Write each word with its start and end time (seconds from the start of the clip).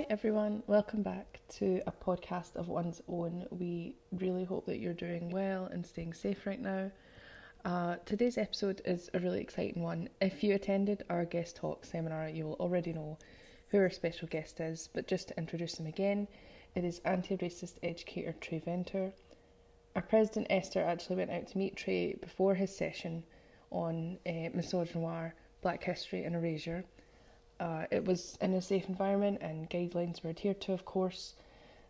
Hi, 0.00 0.06
everyone. 0.08 0.62
Welcome 0.66 1.02
back 1.02 1.40
to 1.58 1.82
a 1.86 1.92
podcast 1.92 2.56
of 2.56 2.68
one's 2.68 3.02
own. 3.06 3.46
We 3.50 3.96
really 4.10 4.44
hope 4.44 4.64
that 4.64 4.78
you're 4.78 4.94
doing 4.94 5.28
well 5.28 5.66
and 5.66 5.84
staying 5.84 6.14
safe 6.14 6.46
right 6.46 6.58
now. 6.58 6.90
Uh, 7.66 7.96
today's 8.06 8.38
episode 8.38 8.80
is 8.86 9.10
a 9.12 9.18
really 9.18 9.42
exciting 9.42 9.82
one. 9.82 10.08
If 10.22 10.42
you 10.42 10.54
attended 10.54 11.04
our 11.10 11.26
guest 11.26 11.56
talk 11.56 11.84
seminar, 11.84 12.30
you 12.30 12.46
will 12.46 12.54
already 12.54 12.94
know 12.94 13.18
who 13.68 13.76
our 13.76 13.90
special 13.90 14.26
guest 14.26 14.58
is, 14.58 14.88
but 14.94 15.06
just 15.06 15.28
to 15.28 15.36
introduce 15.36 15.78
him 15.78 15.86
again, 15.86 16.28
it 16.74 16.82
is 16.82 17.02
anti 17.04 17.36
racist 17.36 17.74
educator 17.82 18.34
Tré 18.40 18.64
Ventour. 18.64 19.12
Our 19.94 20.02
president 20.02 20.46
Ester 20.48 20.82
actually 20.82 21.16
went 21.16 21.30
out 21.30 21.46
to 21.48 21.58
meet 21.58 21.76
Tré 21.76 22.18
before 22.22 22.54
his 22.54 22.74
session 22.74 23.22
on 23.70 24.18
uh, 24.24 24.48
misogynoir, 24.56 25.32
black 25.60 25.84
history, 25.84 26.24
and 26.24 26.34
erasure 26.34 26.86
uh, 27.60 27.84
it 27.90 28.04
was 28.04 28.38
in 28.40 28.54
a 28.54 28.62
safe 28.62 28.88
environment 28.88 29.38
and 29.42 29.68
guidelines 29.70 30.24
were 30.24 30.30
adhered 30.30 30.60
to, 30.62 30.72
of 30.72 30.84
course. 30.84 31.34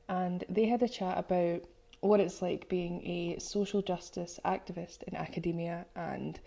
And 0.09 0.45
they 0.49 0.67
had 0.67 0.83
a 0.83 0.89
chat 0.89 1.17
about 1.17 1.63
what 2.01 2.21
it's 2.21 2.43
like 2.43 2.69
being 2.69 3.07
a 3.07 3.39
social 3.39 3.81
justice 3.81 4.41
activist 4.45 5.05
in 5.05 5.15
academia 5.15 5.87
and 5.95 6.41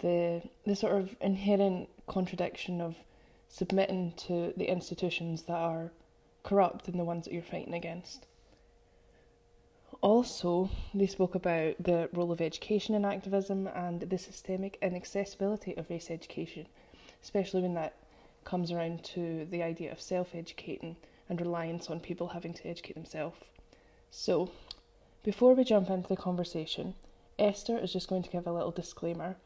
the 0.00 0.42
the 0.64 0.74
sort 0.74 1.00
of 1.00 1.14
inherent 1.20 1.88
contradiction 2.06 2.80
of 2.80 2.96
submitting 3.48 4.12
to 4.16 4.52
the 4.56 4.68
institutions 4.68 5.42
that 5.42 5.56
are 5.56 5.92
corrupt 6.42 6.88
and 6.88 6.98
the 6.98 7.04
ones 7.04 7.24
that 7.24 7.32
you're 7.32 7.42
fighting 7.42 7.74
against. 7.74 8.26
Also, 10.00 10.70
they 10.92 11.06
spoke 11.06 11.34
about 11.34 11.76
the 11.78 12.08
role 12.12 12.32
of 12.32 12.40
education 12.40 12.94
in 12.94 13.04
activism 13.04 13.66
and 13.68 14.00
the 14.00 14.18
systemic 14.18 14.76
inaccessibility 14.82 15.76
of 15.76 15.88
race 15.88 16.10
education, 16.10 16.66
especially 17.22 17.62
when 17.62 17.74
that 17.74 17.94
comes 18.46 18.70
around 18.70 19.04
to 19.04 19.46
the 19.50 19.62
idea 19.62 19.92
of 19.92 20.00
self 20.00 20.34
educating 20.34 20.96
and 21.28 21.38
reliance 21.40 21.90
on 21.90 22.00
people 22.00 22.28
having 22.28 22.54
to 22.54 22.66
educate 22.66 22.94
themselves. 22.94 23.36
So, 24.10 24.50
before 25.22 25.54
we 25.54 25.64
jump 25.64 25.90
into 25.90 26.08
the 26.08 26.16
conversation, 26.16 26.94
Ester 27.38 27.76
is 27.78 27.92
just 27.92 28.08
going 28.08 28.22
to 28.22 28.30
give 28.30 28.46
a 28.46 28.52
little 28.52 28.70
disclaimer, 28.70 29.36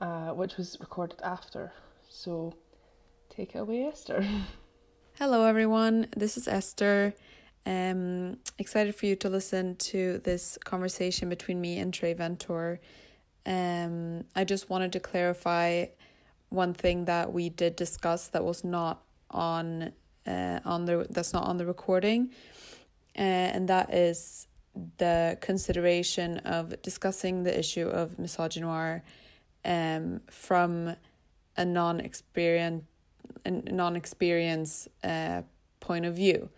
uh, 0.00 0.30
which 0.30 0.56
was 0.56 0.76
recorded 0.80 1.20
after. 1.22 1.72
So, 2.08 2.54
take 3.28 3.54
it 3.54 3.58
away, 3.58 3.84
Ester. 3.84 4.26
Hello, 5.18 5.44
everyone. 5.44 6.08
This 6.16 6.36
is 6.36 6.48
Ester. 6.48 7.14
Um, 7.66 8.38
excited 8.58 8.94
for 8.94 9.04
you 9.06 9.14
to 9.16 9.28
listen 9.28 9.76
to 9.76 10.18
this 10.24 10.58
conversation 10.64 11.28
between 11.28 11.60
me 11.60 11.78
and 11.78 11.92
Tré 11.92 12.16
Ventour. 12.16 12.78
Um, 13.44 14.24
I 14.34 14.44
just 14.44 14.70
wanted 14.70 14.92
to 14.92 15.00
clarify 15.00 15.86
one 16.50 16.74
thing 16.74 17.04
that 17.06 17.32
we 17.32 17.48
did 17.48 17.76
discuss 17.76 18.28
that 18.28 18.44
was 18.44 18.64
not 18.64 19.02
on 19.30 19.92
uh, 20.26 20.60
on 20.64 20.84
the 20.84 21.06
that's 21.10 21.32
not 21.32 21.44
on 21.44 21.56
the 21.56 21.66
recording, 21.66 22.30
uh, 23.16 23.22
and 23.22 23.68
that 23.68 23.92
is 23.94 24.46
the 24.98 25.36
consideration 25.40 26.38
of 26.38 26.80
discussing 26.82 27.42
the 27.42 27.58
issue 27.58 27.88
of 27.88 28.16
misogynoir 28.16 29.02
um, 29.64 30.20
from 30.30 30.94
a 31.56 31.64
non 31.64 32.00
experience 32.00 32.84
non 33.46 33.96
experience 33.96 34.88
uh, 35.04 35.42
point 35.80 36.04
of 36.04 36.14
view. 36.14 36.48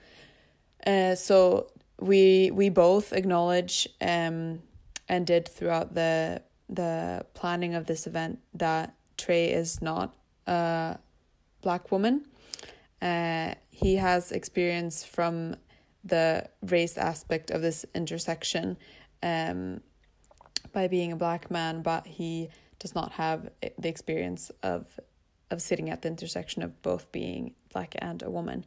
Uh, 0.86 1.14
so 1.14 1.70
we 2.00 2.50
we 2.52 2.69
both 2.69 3.12
acknowledge 3.12 3.88
um, 4.00 4.60
and 5.08 5.27
did 5.27 5.48
throughout 5.48 5.94
the 5.94 6.42
the 6.69 7.25
planning 7.34 7.75
of 7.75 7.86
this 7.86 8.06
event 8.06 8.38
that 8.54 8.94
Tré 9.20 9.52
is 9.52 9.82
not 9.82 10.14
a 10.46 10.98
black 11.62 11.92
woman. 11.92 12.26
Uh, 13.02 13.54
he 13.70 13.96
has 13.96 14.32
experience 14.32 15.04
from 15.04 15.56
the 16.04 16.48
race 16.62 16.96
aspect 16.96 17.50
of 17.50 17.62
this 17.62 17.84
intersection 17.94 18.76
um, 19.22 19.80
by 20.72 20.88
being 20.88 21.12
a 21.12 21.16
black 21.16 21.50
man, 21.50 21.82
but 21.82 22.06
he 22.06 22.48
does 22.78 22.94
not 22.94 23.12
have 23.12 23.50
the 23.78 23.88
experience 23.88 24.50
of 24.62 24.98
of 25.50 25.60
sitting 25.60 25.91
at 25.91 26.02
the 26.02 26.08
intersection 26.08 26.62
of 26.62 26.81
both 26.81 27.10
being 27.10 27.54
black 27.72 27.97
and 27.98 28.22
a 28.22 28.31
woman. 28.31 28.64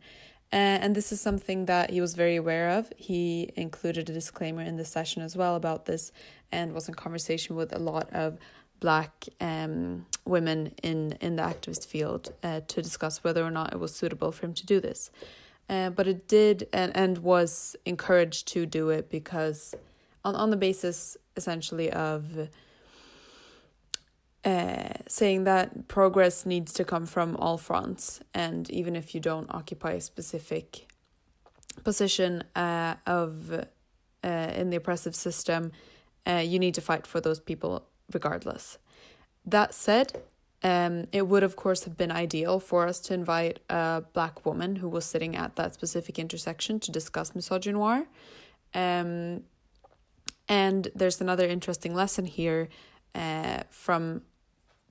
Uh, 0.51 0.77
and 0.83 0.95
this 0.95 1.11
is 1.11 1.19
something 1.19 1.65
that 1.65 1.89
he 1.89 2.01
was 2.01 2.13
very 2.13 2.35
aware 2.35 2.69
of. 2.69 2.91
He 2.97 3.51
included 3.55 4.09
a 4.09 4.13
disclaimer 4.13 4.61
in 4.61 4.75
the 4.75 4.85
session 4.85 5.21
as 5.23 5.35
well 5.35 5.55
about 5.55 5.85
this 5.85 6.11
and 6.51 6.73
was 6.73 6.87
in 6.87 6.93
conversation 6.93 7.55
with 7.55 7.73
a 7.73 7.79
lot 7.79 8.09
of 8.11 8.37
black 8.79 9.27
um, 9.39 10.05
women 10.25 10.73
in, 10.83 11.13
in 11.21 11.35
the 11.35 11.43
activist 11.43 11.85
field 11.85 12.33
uh, 12.43 12.61
to 12.67 12.81
discuss 12.81 13.23
whether 13.23 13.43
or 13.43 13.51
not 13.51 13.73
it 13.73 13.79
was 13.79 13.95
suitable 13.95 14.31
for 14.31 14.45
him 14.45 14.53
to 14.53 14.65
do 14.65 14.79
this. 14.79 15.11
Uh, 15.69 15.89
but 15.89 16.07
it 16.07 16.27
did 16.27 16.67
and, 16.73 16.95
and 16.95 17.19
was 17.19 17.75
encouraged 17.85 18.47
to 18.49 18.65
do 18.65 18.89
it 18.89 19.09
because 19.09 19.73
on, 20.25 20.35
on 20.35 20.49
the 20.49 20.57
basis 20.57 21.17
essentially 21.35 21.89
of 21.91 22.49
uh, 24.45 24.89
saying 25.07 25.45
that 25.45 25.87
progress 25.87 26.45
needs 26.45 26.73
to 26.73 26.83
come 26.83 27.05
from 27.05 27.37
all 27.37 27.57
fronts 27.57 28.19
and 28.33 28.69
even 28.69 28.95
if 28.95 29.15
you 29.15 29.21
don't 29.21 29.47
occupy 29.53 29.91
a 29.91 30.01
specific 30.01 30.87
position 31.85 32.43
uh, 32.55 32.95
of 33.07 33.51
uh, 33.51 34.27
in 34.55 34.69
the 34.69 34.75
oppressive 34.75 35.15
system 35.15 35.71
uh, 36.27 36.43
you 36.45 36.59
need 36.59 36.73
to 36.73 36.81
fight 36.81 37.07
for 37.07 37.21
those 37.21 37.39
people 37.39 37.87
regardless. 38.13 38.77
That 39.45 39.73
said, 39.73 40.21
um, 40.63 41.07
it 41.11 41.27
would 41.27 41.43
of 41.43 41.55
course 41.55 41.83
have 41.83 41.97
been 41.97 42.11
ideal 42.11 42.59
for 42.59 42.87
us 42.87 42.99
to 43.01 43.13
invite 43.13 43.59
a 43.69 44.03
black 44.13 44.45
woman 44.45 44.77
who 44.77 44.87
was 44.87 45.05
sitting 45.05 45.35
at 45.35 45.55
that 45.57 45.73
specific 45.73 46.17
intersection 46.17 46.79
to 46.81 46.91
discuss 46.91 47.31
misogynoir. 47.31 48.05
Um, 48.73 49.43
and 50.47 50.87
there's 50.95 51.21
another 51.21 51.47
interesting 51.47 51.93
lesson 51.93 52.25
here 52.25 52.69
uh, 53.15 53.63
from 53.69 54.21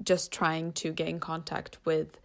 just 0.03 0.32
trying 0.32 0.72
to 0.72 0.93
get 0.93 1.09
in 1.09 1.21
contact 1.21 1.78
with 1.84 2.21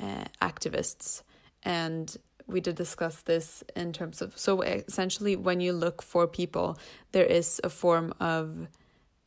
uh, 0.00 0.24
activists. 0.40 1.22
And 1.62 2.16
we 2.46 2.60
did 2.60 2.76
discuss 2.76 3.22
this 3.22 3.64
in 3.74 3.92
terms 3.92 4.22
of 4.22 4.38
so 4.38 4.62
essentially, 4.62 5.36
when 5.36 5.60
you 5.60 5.72
look 5.72 6.02
for 6.02 6.26
people, 6.26 6.78
there 7.12 7.24
is 7.24 7.60
a 7.64 7.70
form 7.70 8.14
of 8.20 8.68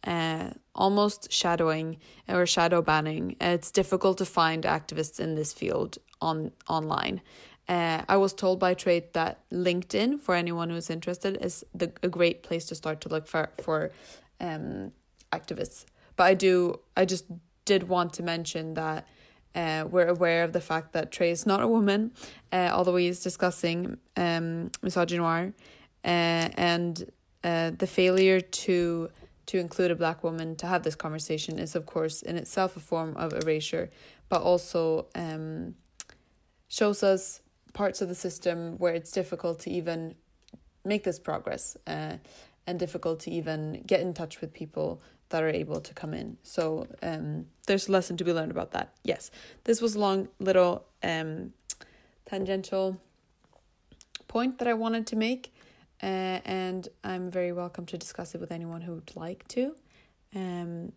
uh, 0.04 0.52
almost 0.76 1.32
shadowing 1.32 1.98
or 2.28 2.46
shadow 2.46 2.82
banning. 2.82 3.36
It's 3.42 3.72
difficult 3.72 4.18
to 4.20 4.26
find 4.26 4.64
activists 4.64 5.20
in 5.20 5.36
this 5.36 5.54
field 5.54 5.98
on 6.22 6.52
online. 6.68 7.22
Uh, 7.68 8.04
I 8.10 8.18
was 8.18 8.34
told 8.34 8.60
by 8.60 8.74
Tré 8.74 9.04
that 9.14 9.48
LinkedIn, 9.52 10.20
for 10.20 10.34
anyone 10.34 10.72
who's 10.72 10.90
interested, 10.90 11.38
is 11.40 11.64
the 11.76 11.92
a 12.02 12.08
great 12.08 12.42
place 12.42 12.66
to 12.66 12.76
start 12.76 13.02
to 13.02 13.10
look 13.10 13.28
for 13.28 13.50
for 13.62 13.92
um, 14.40 14.92
activists. 15.32 15.86
But 16.16 16.24
I 16.24 16.34
do, 16.34 16.80
I 16.98 17.06
just 17.06 17.26
did 17.66 17.88
want 17.88 18.14
to 18.14 18.24
mention 18.24 18.74
that 18.74 19.08
uh, 19.56 19.86
we're 19.90 20.08
aware 20.08 20.44
of 20.44 20.54
the 20.54 20.62
fact 20.62 20.94
that 20.94 21.12
Tré 21.12 21.32
is 21.32 21.46
not 21.46 21.62
a 21.62 21.68
woman, 21.68 22.12
uh, 22.52 22.70
although 22.74 22.96
he 22.96 23.08
is 23.08 23.22
discussing 23.22 23.98
um, 24.18 24.72
misogynoir, 24.82 25.54
uh, 26.04 26.50
and 26.58 27.10
uh, 27.44 27.72
the 27.78 27.88
failure 27.88 28.42
to 28.42 29.10
to 29.50 29.58
include 29.58 29.90
a 29.90 29.96
black 29.96 30.24
woman 30.24 30.56
to 30.56 30.68
have 30.68 30.84
this 30.84 30.94
conversation 30.94 31.58
is 31.58 31.76
of 31.76 31.84
course 31.88 32.22
in 32.22 32.36
itself 32.38 32.78
a 32.78 32.80
form 32.80 33.18
of 33.18 33.34
erasure 33.34 33.90
but 34.30 34.44
also 34.44 35.08
um, 35.16 35.74
shows 36.68 37.02
us 37.02 37.42
parts 37.74 38.00
of 38.00 38.08
the 38.08 38.14
system 38.14 38.78
where 38.78 38.94
it's 38.94 39.12
difficult 39.12 39.60
to 39.60 39.72
even 39.72 40.14
make 40.86 41.04
this 41.04 41.18
progress 41.18 41.76
uh, 41.88 42.18
and 42.68 42.78
difficult 42.78 43.20
to 43.22 43.32
even 43.32 43.82
get 43.88 44.02
in 44.02 44.14
touch 44.14 44.40
with 44.40 44.54
people 44.54 45.02
that 45.30 45.44
are 45.44 45.50
able 45.50 45.80
to 45.80 45.94
come 45.94 46.14
in. 46.14 46.38
So 46.44 46.88
um, 47.02 47.46
there's 47.68 47.88
a 47.88 47.92
lesson 47.92 48.18
to 48.18 48.24
be 48.24 48.34
learned 48.34 48.52
about 48.52 48.72
that. 48.72 48.94
Yes 49.04 49.32
this 49.64 49.82
was 49.82 49.96
a 49.96 50.00
long 50.00 50.28
little 50.40 50.86
um, 51.02 51.54
tangential 52.28 52.98
point 54.28 54.60
that 54.60 54.68
i 54.68 54.74
wanted 54.76 55.08
to 55.08 55.16
make 55.16 55.52
uh, 56.02 56.40
and 56.46 56.88
I'm 57.04 57.30
very 57.30 57.52
welcome 57.52 57.86
to 57.88 57.98
discuss 57.98 58.34
it 58.34 58.42
with 58.42 58.52
anyone 58.52 58.82
who 58.82 58.94
would 58.94 59.16
like 59.16 59.48
to. 59.50 59.76
Um, 60.34 60.94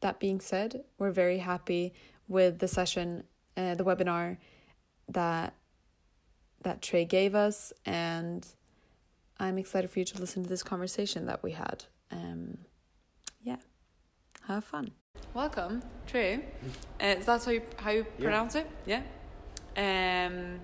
that 0.00 0.18
being 0.18 0.40
said, 0.40 0.84
we're 0.98 1.12
very 1.12 1.38
happy 1.38 1.92
with 2.26 2.58
the 2.58 2.68
session, 2.68 3.24
uh, 3.56 3.74
the 3.74 3.84
webinar 3.84 4.38
that 5.08 5.54
that 6.62 6.82
Tré 6.82 7.08
gave 7.08 7.34
us, 7.34 7.72
and 7.86 8.46
I'm 9.38 9.56
excited 9.56 9.90
for 9.90 9.98
you 9.98 10.04
to 10.06 10.18
listen 10.18 10.42
to 10.42 10.48
this 10.48 10.62
conversation 10.62 11.26
that 11.26 11.42
we 11.42 11.52
had. 11.52 11.84
Um, 12.10 12.58
yeah, 13.42 13.56
have 14.46 14.64
fun. 14.64 14.90
Welcome, 15.32 15.82
Tré. 16.06 16.42
Uh, 17.00 17.06
is 17.18 17.26
that 17.26 17.44
how 17.44 17.50
you 17.50 17.62
how 17.76 17.90
you 17.90 18.04
pronounce 18.18 18.54
yeah. 18.54 18.60
it? 18.96 19.04
Yeah. 19.76 20.26
Um, 20.26 20.60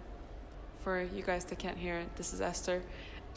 for 0.80 1.02
you 1.02 1.22
guys 1.22 1.44
that 1.46 1.58
can't 1.58 1.78
hear 1.78 1.96
it, 1.96 2.14
this 2.16 2.32
is 2.32 2.40
Ester 2.40 2.82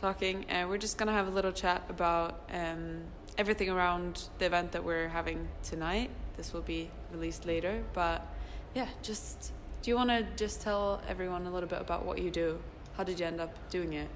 talking. 0.04 0.50
Uh, 0.50 0.66
we're 0.68 0.78
just 0.78 0.98
gonna 0.98 1.12
have 1.12 1.28
a 1.28 1.32
little 1.32 1.52
chat 1.52 1.84
about 1.90 2.42
um, 2.54 3.02
everything 3.38 3.70
around 3.70 4.30
the 4.40 4.46
event 4.46 4.72
that 4.72 4.84
we're 4.84 5.10
having 5.10 5.48
tonight. 5.64 6.10
This 6.38 6.54
will 6.54 6.62
be 6.62 6.90
released 7.12 7.46
later, 7.46 7.84
but 7.94 8.26
yeah, 8.74 8.88
just 9.04 9.52
do 9.82 9.92
you 9.92 9.96
want 9.96 10.10
to 10.10 10.26
just 10.38 10.62
tell 10.62 11.02
everyone 11.08 11.46
a 11.48 11.52
little 11.52 11.68
bit 11.70 11.82
about 11.82 12.06
what 12.06 12.20
you 12.20 12.30
do? 12.32 12.60
How 12.96 13.04
did 13.04 13.20
you 13.20 13.26
end 13.26 13.40
up 13.42 13.54
doing 13.70 13.94
it? 13.94 14.08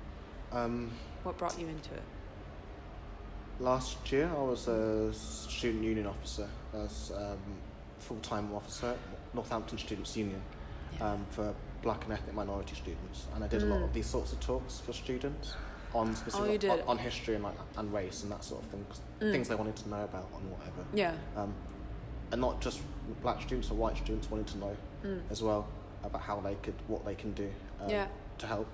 Um, 0.52 0.92
What 1.24 1.38
brought 1.38 1.60
you 1.60 1.68
into 1.68 1.94
it? 1.94 2.02
last 3.60 4.12
year, 4.12 4.30
I 4.36 4.42
was 4.42 4.68
a 4.68 5.14
student 5.14 5.84
union 5.84 6.08
officer, 6.08 6.48
as 6.74 7.12
um, 7.16 7.38
full-time 8.00 8.54
officer 8.54 8.88
at 8.88 8.98
Northampton 9.34 9.78
Students' 9.78 10.18
Union 10.18 10.42
um, 11.00 11.26
for 11.30 11.54
black 11.82 12.04
and 12.06 12.14
ethnic 12.14 12.34
minority 12.36 12.76
students, 12.76 13.28
and 13.36 13.44
I 13.44 13.48
did 13.48 13.62
a 13.62 13.66
lot 13.66 13.80
Mm. 13.80 13.84
of 13.86 13.94
these 13.94 14.08
sorts 14.08 14.32
of 14.34 14.40
talks 14.40 14.80
for 14.80 14.92
students 14.94 15.54
on 15.94 16.16
specific 16.16 16.48
Oh, 16.48 16.52
you 16.52 16.58
did? 16.58 16.70
on, 16.72 16.82
on 16.88 16.98
history 16.98 17.36
and 17.36 17.44
like 17.44 17.56
and 17.78 17.94
race 17.94 18.24
and 18.24 18.32
that 18.32 18.44
sort 18.44 18.64
of 18.64 18.70
thing, 18.70 18.86
Mm. 19.22 19.32
things 19.32 19.48
they 19.48 19.56
wanted 19.56 19.76
to 19.78 19.90
know 19.90 20.04
about 20.04 20.28
and 20.38 20.52
whatever. 20.52 20.84
Yeah. 20.94 21.14
Um, 21.36 21.54
and 22.32 22.42
not 22.42 22.62
just 22.62 22.82
black 23.22 23.42
students 23.42 23.70
or 23.72 23.76
white 23.76 23.98
students 23.98 24.30
wanted 24.32 24.48
to 24.48 24.58
know 24.58 24.76
Mm. 25.04 25.22
as 25.30 25.44
well 25.44 25.68
about 26.04 26.22
how 26.22 26.40
they 26.40 26.56
could 26.56 26.74
what 26.88 27.06
they 27.06 27.16
can 27.16 27.32
do 27.34 27.50
um, 27.82 27.90
Yeah. 27.90 28.08
to 28.40 28.48
help. 28.48 28.68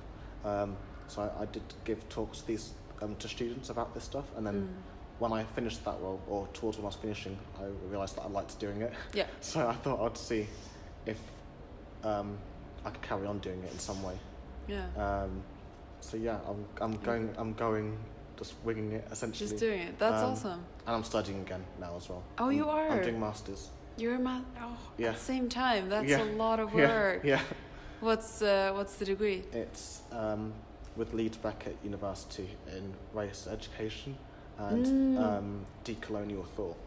Um, 0.46 0.78
so 1.08 1.22
I, 1.24 1.42
I 1.44 1.46
did 1.46 1.64
give 1.86 2.08
talks 2.10 2.40
to 2.42 2.48
these 2.48 2.72
um, 3.02 3.16
to 3.18 3.28
students 3.28 3.70
about 3.70 3.94
this 3.94 4.04
stuff, 4.04 4.26
and 4.38 4.46
then 4.46 4.56
Mm. 4.64 5.20
when 5.20 5.34
I 5.34 5.44
finished 5.44 5.84
that 5.86 6.00
role, 6.02 6.22
or 6.30 6.48
towards 6.54 6.78
when 6.78 6.86
I 6.86 6.88
was 6.88 6.96
finishing, 6.96 7.38
I 7.60 7.66
realised 7.90 8.16
that 8.18 8.24
I 8.24 8.28
liked 8.28 8.58
doing 8.60 8.82
it. 8.82 8.94
Yeah. 9.14 9.26
So 9.42 9.68
I 9.68 9.74
thought 9.74 10.00
I'd 10.06 10.18
see 10.18 10.48
if 11.06 11.18
um, 12.04 12.38
I 12.86 12.90
could 12.92 13.02
carry 13.02 13.26
on 13.28 13.40
doing 13.40 13.62
it 13.64 13.72
in 13.72 13.80
some 13.80 14.02
way. 14.04 14.18
Yeah. 14.68 14.86
Um, 14.98 15.42
so 16.02 16.18
yeah, 16.18 16.40
I'm 16.48 16.66
I'm 16.82 16.96
going 17.04 17.34
I'm 17.38 17.54
going 17.54 17.98
just 18.38 18.54
winging 18.64 18.92
it 18.94 19.06
essentially. 19.12 19.50
Just 19.50 19.60
doing 19.60 19.82
it. 19.82 20.00
That's 20.00 20.24
Um, 20.24 20.32
awesome. 20.32 20.64
and 20.88 20.96
I'm 20.96 21.04
studying 21.04 21.42
again 21.42 21.64
now 21.80 21.96
as 21.98 22.08
well. 22.10 22.24
Oh, 22.38 22.46
I'm- 22.46 22.54
you 22.58 22.70
are? 22.70 22.90
I'm 22.90 23.04
doing 23.04 23.20
masters. 23.20 23.70
You're 23.98 24.16
a 24.16 24.20
math. 24.20 24.44
Oh, 24.62 24.78
Yeah. 24.98 25.10
at 25.10 25.16
the 25.16 25.20
same 25.20 25.50
time. 25.50 25.90
That's 25.90 26.10
Yeah. 26.10 26.24
a 26.24 26.30
lot 26.36 26.60
of 26.62 26.74
work. 26.74 27.24
Yeah, 27.26 27.42
What's 28.00 28.42
uh, 28.42 28.72
what's 28.74 28.96
the 28.96 29.06
degree? 29.06 29.44
it's 29.52 30.02
um, 30.12 30.54
with 30.96 31.14
Leeds 31.14 31.38
Beckett 31.38 31.76
University 31.84 32.50
in 32.76 32.94
race 33.14 33.46
education 33.52 34.18
and 34.58 34.86
Mm. 34.86 35.20
um, 35.22 35.66
decolonial 35.84 36.46
thought. 36.56 36.78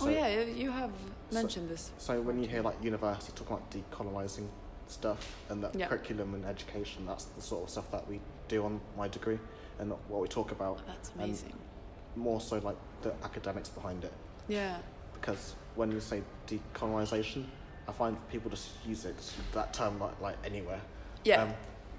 oh 0.00 0.08
yeah, 0.08 0.28
you- 0.28 0.54
you 0.54 0.70
have 0.70 0.92
mentioned 1.32 1.68
this. 1.68 1.90
So 1.98 2.20
when 2.22 2.42
you 2.42 2.48
hear 2.48 2.62
like 2.62 2.82
university 2.82 3.32
talking 3.36 3.56
about 3.56 3.70
decolonising 3.70 4.48
stuff 4.90 5.34
and 5.48 5.62
that 5.64 5.74
Yeah. 5.74 5.86
curriculum 5.88 6.34
and 6.34 6.44
education, 6.44 7.06
that's 7.06 7.24
the 7.24 7.40
sort 7.42 7.64
of 7.64 7.70
stuff 7.70 7.90
that 7.92 8.06
we 8.08 8.20
do 8.48 8.64
on 8.64 8.80
my 8.96 9.08
degree 9.08 9.38
and 9.78 9.90
what 10.08 10.20
we 10.20 10.28
talk 10.28 10.50
about. 10.52 10.84
That's 10.86 11.10
and 11.10 11.22
amazing. 11.24 11.54
More 12.16 12.40
so 12.40 12.58
like 12.58 12.76
the 13.02 13.12
academics 13.22 13.68
behind 13.68 14.04
it, 14.04 14.12
Yeah. 14.48 14.78
because 15.14 15.54
when 15.76 15.92
you 15.92 16.00
say 16.00 16.22
decolonisation, 16.46 17.44
I 17.88 17.92
find 17.92 18.16
people 18.28 18.50
just 18.50 18.68
use 18.86 19.04
it 19.04 19.16
that 19.52 19.72
term 19.72 19.98
like 19.98 20.20
like 20.20 20.36
anywhere. 20.44 20.80
Yeah. 21.24 21.42
Um, 21.42 21.54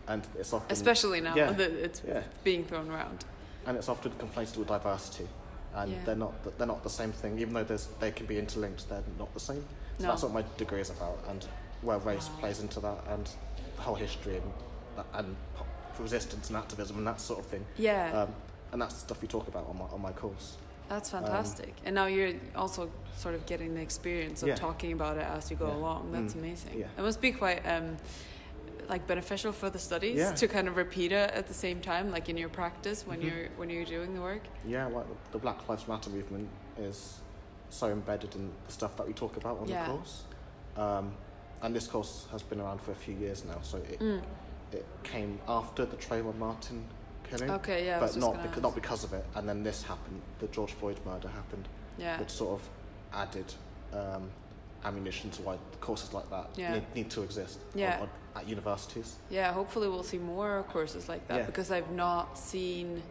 and 0.08 0.28
it's 0.38 0.54
often 0.54 0.72
Especially 0.72 1.22
now 1.22 1.36
Yeah. 1.36 1.52
that 1.52 1.72
it's 1.72 2.02
Yeah. 2.06 2.24
being 2.44 2.66
thrown 2.66 2.90
around. 2.90 3.26
and 3.68 3.78
it's 3.78 3.88
often 3.90 4.12
conflated 4.14 4.58
with 4.58 4.68
diversity, 4.68 5.28
and 5.76 5.92
Yeah. 5.92 6.04
they're 6.04 6.16
not 6.16 6.58
they're 6.58 6.68
not 6.68 6.82
the 6.84 6.90
same 6.90 7.12
thing. 7.12 7.38
Even 7.40 7.54
though 7.54 7.64
there's 7.64 7.88
they 8.00 8.12
can 8.12 8.26
be 8.26 8.38
interlinked, 8.40 8.90
they're 8.90 9.04
not 9.20 9.32
the 9.34 9.40
same. 9.40 9.64
So 10.00 10.04
No. 10.06 10.10
that's 10.10 10.24
what 10.24 10.32
my 10.34 10.44
degree 10.58 10.82
is 10.82 10.90
about, 10.90 11.20
and 11.28 11.46
where 11.81 11.98
race 12.00 12.30
plays 12.39 12.60
into 12.60 12.80
that, 12.80 12.98
and 13.10 13.30
the 13.75 13.81
whole 13.81 13.95
history 13.95 14.38
and 14.38 14.51
and 15.13 15.36
resistance 16.00 16.50
and 16.50 16.57
activism 16.57 16.98
and 16.98 17.07
that 17.07 17.19
sort 17.22 17.39
of 17.39 17.45
thing. 17.45 17.66
Yeah. 17.78 18.24
Um, 18.24 18.33
and 18.72 18.81
that's 18.81 18.95
the 18.95 19.00
stuff 19.01 19.22
we 19.22 19.28
talk 19.28 19.48
about 19.48 19.68
on 19.69 19.78
my 19.78 19.86
on 19.86 20.01
my 20.01 20.12
course. 20.12 20.57
That's 20.89 21.13
um, 21.13 21.24
fantastic. 21.24 21.74
and 21.86 21.95
now 21.95 22.07
you're 22.07 22.33
also 22.56 22.89
sort 23.16 23.36
of 23.36 23.45
getting 23.45 23.75
the 23.75 23.81
experience 23.81 24.42
of 24.44 24.50
Yeah. 24.50 24.56
talking 24.56 24.92
about 24.94 25.18
it 25.18 25.24
as 25.24 25.50
you 25.50 25.56
go 25.57 25.68
Yeah. 25.68 25.75
along. 25.75 26.12
That's 26.12 26.33
Mm. 26.33 26.39
amazing. 26.39 26.80
Yeah. 26.80 26.88
It 26.98 27.01
must 27.01 27.22
be 27.22 27.31
quite 27.31 27.66
um, 27.66 27.98
like 28.89 29.07
beneficial 29.07 29.54
for 29.54 29.69
the 29.69 29.80
studies 29.80 30.18
Yeah. 30.18 30.34
to 30.34 30.48
kind 30.50 30.68
of 30.68 30.75
repeat 30.75 31.12
it 31.13 31.31
at 31.31 31.48
the 31.48 31.54
same 31.54 31.80
time, 31.81 32.12
like 32.12 32.27
in 32.30 32.36
your 32.38 32.50
practice 32.50 33.06
when 33.07 33.19
Mhm. 33.22 33.24
you're 33.24 33.48
when 33.57 33.69
you're 33.69 33.86
doing 33.86 34.13
the 34.13 34.22
work. 34.22 34.42
Yeah, 34.66 34.88
like 34.88 35.06
the 35.31 35.38
Black 35.39 35.68
Lives 35.69 35.88
Matter 35.88 36.10
movement 36.10 36.50
is 36.77 37.19
so 37.69 37.88
embedded 37.88 38.36
in 38.36 38.51
the 38.66 38.72
stuff 38.74 38.98
that 38.98 39.07
we 39.07 39.13
talk 39.13 39.38
about 39.38 39.60
on 39.60 39.68
the 39.68 39.75
course. 39.86 40.24
Um, 40.75 41.13
and 41.62 41.75
this 41.75 41.88
course 41.88 42.25
has 42.31 42.42
been 42.44 42.60
around 42.60 42.81
for 42.81 42.92
a 42.92 42.96
few 42.96 43.13
years 43.16 43.46
now, 43.46 43.60
so 43.62 43.78
it, 43.78 44.00
Mm. 44.00 44.22
it 44.72 44.86
came 45.04 45.40
after 45.48 45.86
the 45.86 45.96
Trayvon 45.98 46.38
Martin 46.38 46.86
killing. 47.30 47.52
Okay, 47.52 47.86
yeah. 47.86 48.00
But 48.00 48.16
not 48.18 48.34
because, 48.42 48.52
ask. 48.58 48.62
not 48.63 48.75
because 48.75 49.04
of 49.04 49.13
it. 49.13 49.25
And 49.36 49.48
then 49.48 49.63
this 49.63 49.84
happened, 49.84 50.22
the 50.40 50.48
George 50.48 50.72
Floyd 50.74 51.00
murder 51.06 51.28
happened, 51.30 51.68
Yeah. 51.98 52.19
which 52.19 52.30
sort 52.30 52.60
of 52.60 52.69
added 53.13 53.54
um, 53.94 54.30
ammunition 54.86 55.30
to 55.30 55.42
why 55.42 55.58
courses 55.81 56.13
like 56.13 56.30
that 56.30 56.50
Yeah. 56.56 56.75
need, 56.75 56.96
need 56.96 57.10
to 57.12 57.24
exist 57.24 57.60
Yeah. 57.75 58.00
on- 58.02 58.10
at 58.36 58.48
universities. 58.48 59.18
Yeah, 59.30 59.52
hopefully 59.52 59.90
we'll 59.90 60.02
see 60.04 60.18
more 60.18 60.63
courses 60.69 61.10
like 61.10 61.28
that 61.28 61.40
Yeah. 61.40 61.46
because 61.46 61.69
I've 61.72 61.92
not 61.92 62.38
seen. 62.38 63.04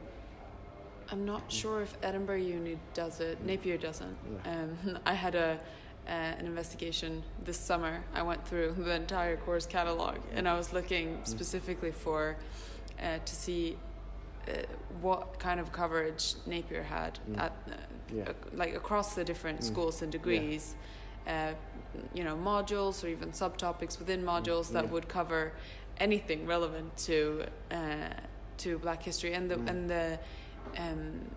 I'm 1.12 1.26
not 1.26 1.46
Mm. 1.48 1.50
sure 1.50 1.82
if 1.82 1.94
Edinburgh 2.02 2.36
Uni 2.36 2.78
does 2.94 3.20
it. 3.20 3.44
Napier 3.44 3.76
doesn't. 3.76 4.16
Um, 4.46 4.98
I 5.06 5.12
had 5.12 5.34
a 5.34 5.60
uh, 6.06 6.10
an 6.10 6.46
investigation 6.46 7.22
this 7.44 7.58
summer. 7.58 8.02
I 8.14 8.22
went 8.22 8.46
through 8.46 8.74
the 8.78 8.94
entire 8.94 9.36
course 9.36 9.66
catalog 9.66 10.16
and 10.34 10.48
I 10.48 10.54
was 10.56 10.72
looking 10.72 11.18
Mm. 11.18 11.26
specifically 11.26 11.92
for 11.92 12.36
uh, 13.02 13.18
to 13.24 13.34
see 13.34 13.76
uh, 14.48 14.52
what 15.00 15.38
kind 15.38 15.60
of 15.60 15.70
coverage 15.72 16.34
Napier 16.46 16.82
had 16.82 17.18
Mm. 17.28 17.38
at 17.38 17.52
uh, 17.52 17.74
Yeah. 18.12 18.22
ac- 18.22 18.56
like 18.56 18.74
across 18.74 19.14
the 19.14 19.24
different 19.24 19.60
Mm. 19.60 19.64
schools 19.64 20.02
and 20.02 20.10
degrees. 20.12 20.74
Uh, 21.26 21.52
you 22.14 22.24
know, 22.24 22.36
modules 22.36 23.04
or 23.04 23.08
even 23.08 23.30
subtopics 23.32 23.98
within 23.98 24.22
modules 24.24 24.72
that 24.72 24.84
Mm. 24.84 24.86
Yeah. 24.86 24.92
would 24.92 25.08
cover 25.08 25.52
anything 25.98 26.46
relevant 26.46 26.96
to 27.06 27.44
uh, 27.70 28.14
to 28.56 28.78
Black 28.78 29.02
history 29.02 29.32
and 29.34 29.50
the 29.50 29.56
Mm. 29.56 29.68
and 29.70 29.90
the 29.90 30.18
um, 30.78 31.30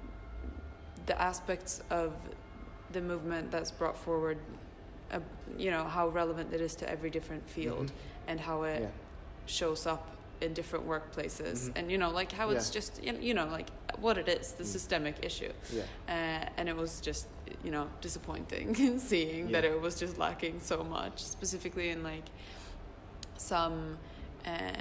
the 1.06 1.22
aspects 1.22 1.82
of 1.90 2.14
the 2.94 3.02
movement 3.02 3.52
that's 3.52 3.72
brought 3.72 3.98
forward. 3.98 4.38
Uh, 5.12 5.20
you 5.58 5.70
know 5.70 5.84
how 5.84 6.08
relevant 6.10 6.54
it 6.54 6.62
is 6.62 6.76
to 6.76 6.90
every 6.90 7.10
different 7.10 7.48
field 7.50 7.88
Mhm. 7.88 8.30
and 8.30 8.40
how 8.40 8.64
it 8.64 8.82
Yeah. 8.82 8.90
shows 9.46 9.86
up 9.86 10.08
in 10.42 10.54
different 10.54 10.88
workplaces 10.88 11.70
Mhm. 11.70 11.72
and 11.78 11.92
you 11.92 11.98
know 11.98 12.10
like 12.10 12.32
how 12.32 12.50
it's 12.50 12.70
just 12.72 13.02
you 13.04 13.34
know 13.34 13.46
like 13.46 13.70
what 14.00 14.18
it 14.18 14.28
is 14.28 14.54
the 14.54 14.64
Mm. 14.64 14.68
systemic 14.76 15.16
issue 15.24 15.52
Yeah. 15.72 15.84
uh, 16.10 16.50
and 16.58 16.68
it 16.68 16.76
was 16.76 17.00
just 17.00 17.28
you 17.64 17.70
know 17.72 17.88
disappointing 18.02 18.74
seeing 19.00 19.52
that 19.52 19.64
it 19.64 19.80
was 19.80 19.96
just 20.00 20.18
lacking 20.18 20.60
so 20.60 20.84
much 20.84 21.20
specifically 21.24 21.90
in 21.90 22.02
like 22.04 22.26
some 23.38 23.98
uh, 24.46 24.72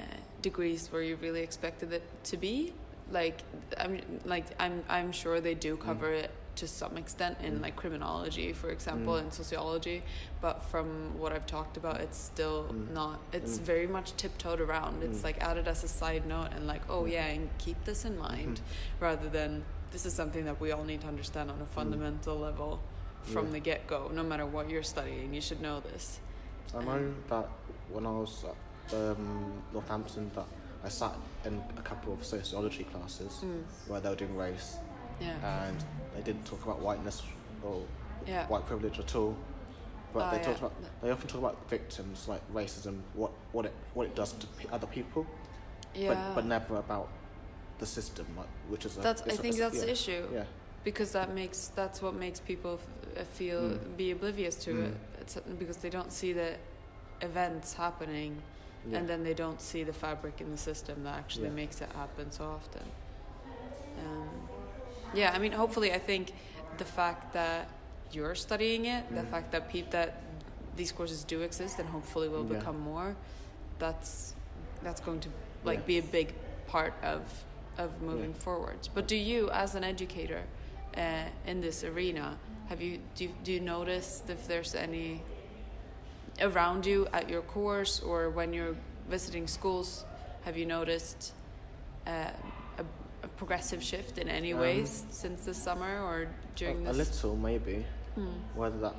degrees 0.41 0.91
where 0.91 1.01
you 1.01 1.15
really 1.17 1.41
expected 1.41 1.93
it 1.93 2.03
to 2.23 2.37
be 2.37 2.73
like 3.11 3.37
i'm 3.77 4.01
like 4.25 4.45
i'm 4.59 4.83
i'm 4.89 5.11
sure 5.11 5.39
they 5.39 5.53
do 5.53 5.77
cover 5.77 6.11
it 6.11 6.31
to 6.55 6.67
some 6.67 6.97
extent 6.97 7.37
in 7.41 7.61
like 7.61 7.75
criminology 7.75 8.53
for 8.53 8.69
example 8.69 9.13
Mm. 9.15 9.19
and 9.21 9.33
sociology 9.33 10.03
but 10.41 10.61
from 10.63 11.17
what 11.19 11.31
i've 11.33 11.47
talked 11.47 11.77
about 11.77 11.99
it's 12.01 12.17
still 12.17 12.65
Mm. 12.71 12.91
not 12.93 13.19
it's 13.31 13.57
Mm. 13.57 13.61
very 13.61 13.87
much 13.87 14.15
tiptoed 14.17 14.61
around 14.61 15.03
it's 15.03 15.23
like 15.23 15.41
added 15.41 15.67
as 15.67 15.83
a 15.83 15.87
side 15.87 16.25
note 16.27 16.49
and 16.55 16.67
like 16.67 16.81
oh 16.89 17.05
yeah 17.05 17.25
and 17.25 17.49
keep 17.57 17.83
this 17.85 18.05
in 18.05 18.17
mind 18.17 18.59
Mhm. 18.59 19.01
rather 19.01 19.29
than 19.29 19.63
this 19.91 20.05
is 20.05 20.13
something 20.13 20.45
that 20.45 20.59
we 20.59 20.71
all 20.71 20.83
need 20.83 21.01
to 21.01 21.07
understand 21.07 21.49
on 21.51 21.61
a 21.61 21.65
fundamental 21.65 22.37
level 22.37 22.79
from. 23.23 23.45
Yeah. 23.47 23.51
the 23.53 23.59
get 23.59 23.87
go. 23.87 24.09
No 24.13 24.23
matter 24.23 24.45
what 24.45 24.69
you're 24.69 24.83
studying, 24.83 25.33
you 25.33 25.39
should 25.39 25.61
know 25.61 25.79
this. 25.79 26.19
I 26.75 26.83
know 26.83 27.13
that 27.29 27.47
when 27.89 28.05
I 28.05 28.11
was 28.11 28.43
at 28.43 28.93
um, 28.93 29.61
Northampton, 29.71 30.29
that 30.35 30.45
I 30.83 30.89
sat 30.89 31.15
in 31.45 31.63
a 31.77 31.81
couple 31.81 32.11
of 32.11 32.25
sociology 32.25 32.83
classes 32.85 33.39
Mm. 33.45 33.63
where 33.87 34.01
they 34.01 34.09
were 34.09 34.15
doing 34.15 34.35
race, 34.35 34.75
Yeah. 35.23 35.67
and 35.67 35.77
they 36.15 36.21
didn't 36.21 36.45
talk 36.45 36.63
about 36.63 36.79
whiteness 36.81 37.21
or 37.63 37.81
Yeah. 38.27 38.47
white 38.47 38.65
privilege 38.65 38.99
at 38.99 39.15
all. 39.15 39.35
But 40.13 40.29
they 40.31 40.37
yeah. 40.37 40.43
talked 40.43 40.59
about 40.59 40.73
they 41.01 41.09
often 41.11 41.27
talk 41.27 41.39
about 41.39 41.57
victims 41.69 42.27
like 42.27 42.41
racism, 42.53 43.01
what 43.15 43.31
what 43.51 43.65
it 43.65 43.73
what 43.95 44.05
it 44.07 44.15
does 44.15 44.33
to 44.33 44.47
pe- 44.47 44.69
other 44.69 44.87
people, 44.87 45.25
Yeah. 45.95 46.09
but 46.13 46.35
but 46.35 46.45
never 46.45 46.75
about 46.77 47.07
the 47.79 47.85
system, 47.87 48.27
like, 48.37 48.47
which 48.69 48.85
is 48.85 48.97
a, 48.97 49.01
that's. 49.01 49.21
I 49.23 49.35
think 49.35 49.55
a- 49.55 49.59
that's 49.59 49.81
the 49.81 49.91
issue 49.91 50.27
Yeah, 50.31 50.43
because 50.83 51.11
that 51.13 51.33
makes 51.33 51.67
that's 51.75 52.01
what 52.03 52.13
makes 52.13 52.39
people 52.39 52.73
f- 52.75 53.17
uh, 53.21 53.23
feel 53.23 53.61
Mm. 53.61 53.97
be 53.97 54.11
oblivious 54.11 54.55
to 54.65 54.71
Mm. 54.71 54.85
it. 54.91 54.97
It's 55.21 55.35
because 55.57 55.77
they 55.77 55.89
don't 55.89 56.11
see 56.11 56.31
the 56.33 56.57
events 57.21 57.73
happening, 57.73 58.41
and 58.93 59.07
then 59.09 59.23
they 59.23 59.33
don't 59.33 59.59
see 59.61 59.83
the 59.83 59.93
fabric 59.93 60.41
in 60.41 60.51
the 60.51 60.57
system 60.57 61.03
that 61.05 61.17
actually 61.17 61.49
makes 61.49 61.81
it 61.81 61.91
happen 61.93 62.31
so 62.31 62.43
often. 62.45 62.85
Um, 63.99 64.29
yeah, 65.13 65.31
I 65.33 65.39
mean, 65.39 65.51
hopefully, 65.51 65.91
I 65.93 65.99
think 65.99 66.33
the 66.77 66.85
fact 66.85 67.33
that 67.33 67.67
you're 68.11 68.35
studying 68.35 68.85
it, 68.85 69.03
the 69.13 69.21
Mm. 69.21 69.29
fact 69.29 69.51
that 69.51 69.91
that 69.91 70.21
these 70.75 70.91
courses 70.91 71.23
do 71.23 71.41
exist, 71.41 71.79
and 71.79 71.87
hopefully 71.89 72.27
will 72.29 72.43
Yeah. 72.45 72.57
become 72.57 72.79
more, 72.79 73.15
that's 73.79 74.33
that's 74.83 74.99
going 75.01 75.19
to 75.21 75.29
like 75.63 75.79
Yeah. 75.79 75.85
be 75.85 75.97
a 75.99 76.03
big 76.03 76.33
part 76.67 76.93
of 77.03 77.21
of 77.77 78.01
moving 78.01 78.33
forwards. 78.33 78.87
But 78.87 79.07
do 79.07 79.15
you, 79.15 79.49
as 79.49 79.73
an 79.75 79.83
educator 79.83 80.43
uh, 80.95 81.23
in 81.47 81.61
this 81.61 81.83
arena, 81.83 82.37
have 82.69 82.81
you 82.81 82.99
do 83.15 83.23
you, 83.25 83.31
do 83.43 83.51
you 83.51 83.59
notice 83.59 84.23
if 84.27 84.47
there's 84.47 84.75
any 84.75 85.21
around 86.41 86.85
you 86.85 87.07
at 87.13 87.29
your 87.29 87.41
course 87.41 87.99
or 87.99 88.29
when 88.29 88.53
you're 88.53 88.75
visiting 89.09 89.47
schools 89.47 90.03
have 90.45 90.57
you 90.57 90.65
noticed 90.65 91.33
uh, 92.07 92.31
progressive 93.43 93.83
shift 93.83 94.17
in 94.17 94.29
any 94.29 94.53
Um, 94.53 94.59
ways 94.61 95.05
since 95.09 95.43
the 95.45 95.53
summer 95.53 96.01
or 96.07 96.27
during 96.55 96.87
a, 96.87 96.91
a 96.91 96.93
little 96.93 97.35
maybe. 97.35 97.85
Hmm. 98.15 98.27
Whether 98.55 98.79
that 98.79 98.95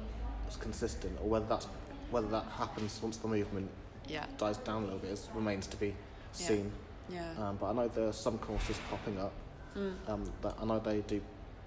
is 0.48 0.56
consistent 0.56 1.18
or 1.22 1.28
whether 1.30 1.46
that's 1.46 1.66
whether 2.10 2.28
that 2.28 2.44
happens 2.58 3.00
once 3.02 3.16
the 3.16 3.28
movement 3.28 3.70
Yeah, 4.06 4.26
dies 4.36 4.58
down 4.58 4.82
a 4.82 4.86
little 4.86 4.98
bit 4.98 5.10
is, 5.12 5.28
remains 5.34 5.66
to 5.68 5.76
be 5.78 5.94
seen. 6.32 6.70
yeah. 7.08 7.30
Um, 7.40 7.56
but 7.58 7.66
I 7.70 7.72
know 7.72 7.88
there 7.88 8.08
are 8.08 8.12
some 8.12 8.36
courses 8.38 8.78
popping 8.90 9.18
up. 9.18 9.32
Mm, 9.76 9.94
Um, 10.10 10.22
that 10.42 10.54
I 10.60 10.64
know 10.66 10.78
they 10.78 11.00
do 11.00 11.20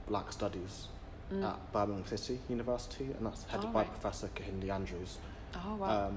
black 0.07 0.31
studies 0.31 0.87
mm. 1.33 1.43
at 1.43 1.57
Birmingham 1.73 2.05
City 2.05 2.39
University, 2.47 3.05
and 3.15 3.25
that's 3.25 3.43
headed 3.51 3.69
Oh, 3.69 3.73
by 3.73 3.81
right. 3.81 3.91
Professor 3.95 4.29
Kehinde 4.35 4.69
Andrews. 4.69 5.17
Oh 5.55 5.75
wow. 5.81 5.89
Um, 6.07 6.15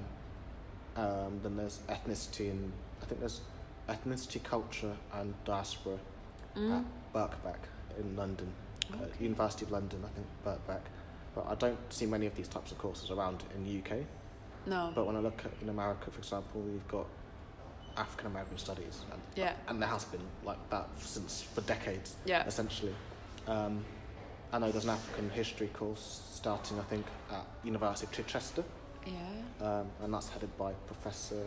um, 1.05 1.33
then 1.43 1.57
there's 1.57 1.79
ethnicity 1.89 2.51
and 2.51 2.73
I 3.03 3.05
think 3.07 3.19
there's 3.21 3.41
ethnicity, 3.89 4.41
culture, 4.43 4.95
and 5.15 5.35
diaspora 5.45 5.99
Mm. 6.57 6.79
at 6.81 6.85
Birkbeck 7.15 7.59
in 7.99 8.17
London, 8.17 8.53
uh, 8.93 8.97
University 9.21 9.65
of 9.65 9.71
London, 9.73 10.05
I 10.05 10.09
think 10.09 10.27
Birkbeck. 10.45 10.83
But 11.35 11.47
I 11.49 11.55
don't 11.55 11.79
see 11.93 12.07
many 12.07 12.27
of 12.27 12.35
these 12.35 12.49
types 12.49 12.73
of 12.73 12.79
courses 12.79 13.11
around 13.11 13.45
in 13.55 13.65
the 13.65 13.79
UK. 13.79 14.05
No. 14.67 14.93
But 14.95 15.07
when 15.07 15.17
I 15.17 15.21
look 15.21 15.45
at 15.45 15.53
in 15.63 15.69
America, 15.69 16.11
for 16.11 16.19
example, 16.19 16.61
we've 16.61 16.87
got 16.89 17.07
African 17.97 18.27
American 18.29 18.59
studies, 18.59 19.01
and, 19.13 19.21
Yeah. 19.35 19.55
and 19.69 19.81
there 19.81 19.89
has 19.89 20.05
been 20.05 20.21
like 20.45 20.59
that 20.71 20.89
since 20.99 21.43
for 21.43 21.61
decades, 21.63 22.17
Yeah. 22.25 22.45
essentially. 22.47 22.95
Um, 23.47 23.85
I 24.53 24.59
know 24.59 24.71
there's 24.73 24.85
an 24.85 24.91
African 24.91 25.31
history 25.31 25.69
course 25.69 26.23
starting, 26.33 26.79
I 26.79 26.83
think, 26.85 27.07
at 27.31 27.45
University 27.63 28.07
of 28.07 28.13
Chichester, 28.13 28.65
Yeah. 29.07 29.13
um, 29.61 29.91
and 30.03 30.13
that's 30.13 30.29
headed 30.31 30.57
by 30.57 30.73
Professor 30.87 31.45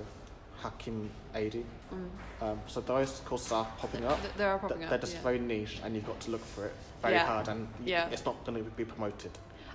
Hakim 0.62 1.10
Adi. 1.36 1.65
Mm. 1.93 2.10
Um, 2.41 2.60
so 2.67 2.81
those 2.81 3.22
courses 3.25 3.51
are 3.51 3.67
popping 3.77 4.05
up. 4.05 4.22
Th- 4.22 4.33
They 4.36 4.43
are 4.45 4.60
Th- 4.60 4.62
popping 4.62 4.79
They're 4.86 4.93
up. 4.93 5.01
just 5.01 5.15
yeah. 5.15 5.22
very 5.22 5.39
niche, 5.39 5.79
and 5.83 5.95
you've 5.95 6.05
got 6.05 6.19
to 6.22 6.31
look 6.31 6.45
for 6.45 6.65
it 6.65 6.74
very 7.01 7.15
Yeah. 7.15 7.25
hard, 7.25 7.48
and 7.48 7.67
Yeah. 7.86 8.07
it's 8.10 8.25
not 8.25 8.43
going 8.45 8.63
to 8.63 8.69
be 8.72 8.86
promoted. 8.86 9.31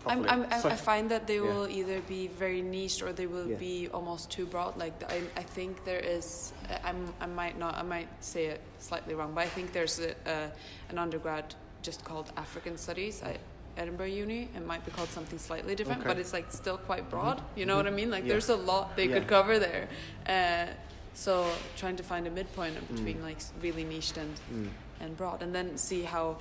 I'm, 0.07 0.25
I'm, 0.31 0.51
So- 0.61 0.69
I 0.71 0.77
find 0.77 1.11
that 1.11 1.27
they 1.27 1.41
will 1.41 1.69
either 1.69 2.01
be 2.03 2.29
very 2.29 2.63
niche 2.63 3.03
or 3.03 3.13
they 3.13 3.27
will 3.27 3.49
be 3.59 3.89
almost 3.93 4.31
too 4.31 4.47
broad. 4.47 4.77
Like 4.79 4.95
I, 5.13 5.23
I 5.37 5.43
think 5.43 5.85
there 5.85 5.99
is. 5.99 6.53
I'm, 6.85 7.13
I 7.21 7.27
might 7.27 7.59
not. 7.59 7.75
I 7.75 7.83
might 7.83 8.09
say 8.21 8.47
it 8.47 8.61
slightly 8.79 9.15
wrong, 9.15 9.33
but 9.35 9.43
I 9.45 9.49
think 9.49 9.73
there's 9.73 9.99
a, 9.99 10.15
a 10.27 10.51
an 10.91 10.99
undergrad 10.99 11.55
just 11.83 12.05
called 12.05 12.33
African 12.37 12.79
Studies 12.79 13.23
at 13.23 13.39
Edinburgh 13.79 14.07
Uni. 14.07 14.49
It 14.55 14.67
might 14.67 14.85
be 14.85 14.91
called 14.91 15.09
something 15.09 15.39
slightly 15.39 15.75
different, 15.75 16.01
Okay. 16.01 16.09
but 16.09 16.19
it's 16.19 16.33
like 16.33 16.51
still 16.53 16.77
quite 16.79 17.09
broad. 17.09 17.39
Mhm. 17.39 17.43
You 17.57 17.67
know 17.67 17.77
what 17.77 17.87
I 17.87 17.91
mean? 17.91 18.11
Like 18.11 18.25
Yeah. 18.25 18.31
there's 18.31 18.49
a 18.49 18.57
lot 18.57 18.97
they 18.97 19.07
Yeah. 19.07 19.15
could 19.19 19.29
cover 19.29 19.59
there. 19.59 19.89
Uh, 20.27 20.73
so 21.15 21.51
trying 21.77 21.97
to 21.97 22.03
find 22.03 22.27
a 22.27 22.31
midpoint 22.31 22.75
Mm. 22.77 22.97
between 22.97 23.23
like 23.23 23.39
really 23.63 23.85
niched 23.85 24.17
and 24.17 24.35
Mm. 24.53 24.69
and 25.01 25.17
broad, 25.17 25.43
and 25.43 25.55
then 25.55 25.77
see 25.79 26.03
how 26.03 26.39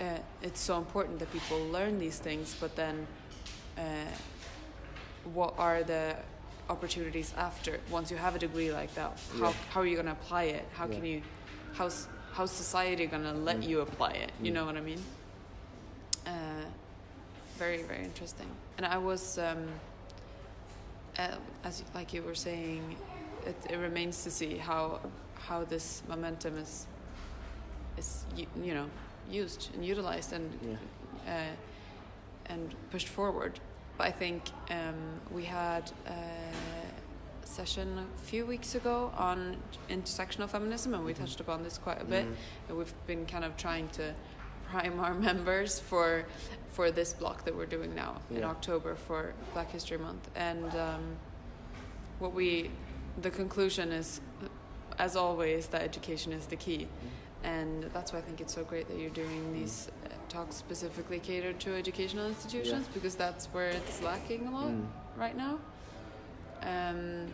uh, 0.00 0.18
it's 0.40 0.60
so 0.60 0.78
important 0.78 1.18
that 1.18 1.30
people 1.32 1.58
learn 1.68 1.98
these 1.98 2.18
things, 2.18 2.56
but 2.58 2.74
then 2.76 3.06
uh, 3.76 3.82
what 5.34 5.54
are 5.58 5.82
the 5.82 6.16
opportunities 6.70 7.32
after 7.36 7.78
once 7.90 8.10
you 8.10 8.16
have 8.16 8.34
a 8.34 8.38
degree 8.38 8.72
like 8.72 8.94
that? 8.94 9.18
How 9.38 9.48
Yeah. 9.48 9.52
how 9.70 9.80
are 9.80 9.86
you 9.86 9.94
going 9.96 10.06
to 10.06 10.12
apply 10.12 10.44
it? 10.44 10.64
How 10.74 10.86
can 10.86 11.04
you 11.04 11.22
how's 11.74 12.08
how's 12.32 12.50
society 12.50 13.06
going 13.06 13.24
to 13.24 13.32
let 13.32 13.56
Mm. 13.60 13.68
you 13.68 13.80
apply 13.80 14.12
it? 14.12 14.32
You 14.40 14.50
Mm. 14.50 14.54
know 14.54 14.64
what 14.64 14.76
I 14.76 14.80
mean? 14.80 15.02
Very 17.62 17.82
very 17.84 18.02
interesting. 18.04 18.48
And 18.76 18.84
I 18.84 18.98
was 18.98 19.38
um, 19.38 19.68
uh, 21.16 21.36
as 21.62 21.84
like 21.94 22.12
you 22.12 22.22
were 22.24 22.34
saying, 22.34 22.96
it, 23.46 23.54
it 23.70 23.76
remains 23.76 24.24
to 24.24 24.30
see 24.32 24.56
how 24.56 24.98
how 25.48 25.62
this 25.64 26.02
momentum 26.08 26.56
is 26.58 26.86
is 27.96 28.24
you, 28.36 28.46
you 28.60 28.74
know 28.74 28.86
used 29.30 29.70
and 29.74 29.84
utilized 29.84 30.32
and 30.32 30.46
Yeah. 30.60 30.76
uh, 31.34 32.52
and 32.52 32.74
pushed 32.90 33.08
forward. 33.08 33.60
But 33.96 34.08
I 34.08 34.10
think 34.10 34.42
um, 34.70 35.20
we 35.30 35.44
had 35.44 35.84
a 36.06 37.46
session 37.46 37.88
a 37.98 38.26
few 38.30 38.44
weeks 38.44 38.74
ago 38.74 39.12
on 39.16 39.56
intersectional 39.88 40.48
feminism, 40.48 40.94
and 40.94 41.04
we 41.04 41.12
Mhm. 41.14 41.18
touched 41.22 41.40
upon 41.40 41.62
this 41.62 41.78
quite 41.78 42.00
a 42.02 42.04
bit. 42.04 42.24
Mm. 42.26 42.34
And 42.68 42.78
we've 42.78 42.94
been 43.06 43.24
kind 43.26 43.44
of 43.44 43.56
trying 43.56 43.88
to 43.98 44.14
prime 44.72 44.98
our 45.00 45.14
members 45.14 45.78
for 45.78 46.24
for 46.70 46.90
this 46.90 47.12
block 47.12 47.44
that 47.44 47.54
we're 47.54 47.66
doing 47.76 47.94
now 47.94 48.12
in 48.30 48.42
October 48.42 48.94
for 48.94 49.34
Black 49.52 49.70
History 49.70 49.98
Month. 49.98 50.30
And 50.34 50.70
um, 50.74 51.02
what 52.18 52.32
we, 52.32 52.70
the 53.20 53.30
conclusion 53.30 53.92
is, 53.92 54.22
as 54.98 55.14
always, 55.14 55.66
that 55.66 55.82
education 55.82 56.32
is 56.32 56.46
the 56.46 56.56
key. 56.56 56.88
And 57.44 57.82
that's 57.92 58.14
why 58.14 58.20
I 58.20 58.22
think 58.22 58.40
it's 58.40 58.54
so 58.54 58.64
great 58.64 58.88
that 58.88 58.96
you're 58.98 59.10
doing 59.10 59.52
these 59.52 59.90
uh, 60.06 60.08
talks 60.30 60.56
specifically 60.56 61.18
catered 61.18 61.60
to 61.60 61.74
educational 61.76 62.26
institutions 62.26 62.86
because 62.94 63.16
that's 63.16 63.44
where 63.52 63.68
it's 63.68 64.00
lacking 64.02 64.46
a 64.46 64.50
lot 64.50 64.70
Mm. 64.70 64.86
right 65.18 65.36
now. 65.36 65.58
Um, 66.62 67.26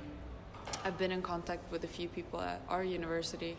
I've 0.84 0.98
been 0.98 1.12
in 1.12 1.22
contact 1.22 1.70
with 1.70 1.84
a 1.84 1.92
few 1.98 2.08
people 2.08 2.40
at 2.40 2.60
our 2.68 2.82
university 2.82 3.56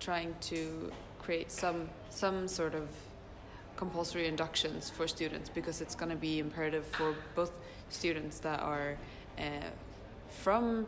trying 0.00 0.34
to 0.52 0.90
create 1.22 1.50
some 1.50 1.88
some 2.10 2.48
sort 2.48 2.74
of 2.74 2.88
compulsory 3.76 4.26
inductions 4.26 4.90
for 4.90 5.08
students 5.08 5.48
because 5.48 5.80
it's 5.80 5.94
going 5.94 6.10
to 6.10 6.16
be 6.16 6.38
imperative 6.38 6.86
for 6.86 7.14
both 7.34 7.52
students 7.88 8.38
that 8.40 8.60
are 8.60 8.96
uh, 9.38 9.42
from 10.28 10.86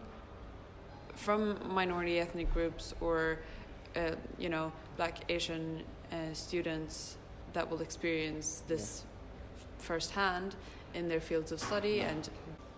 from 1.15 1.59
minority 1.73 2.19
ethnic 2.19 2.53
groups 2.53 2.95
or 3.01 3.39
uh, 3.97 4.11
you 4.39 4.49
know 4.49 4.73
black 4.97 5.19
asian 5.31 5.83
uh, 6.13 6.17
students 6.33 7.17
that 7.53 7.69
will 7.71 7.81
experience 7.81 8.63
this 8.67 9.05
firsthand 9.79 10.57
in 10.95 11.09
their 11.09 11.21
fields 11.21 11.53
of 11.53 11.61
study 11.61 12.01
and 12.01 12.29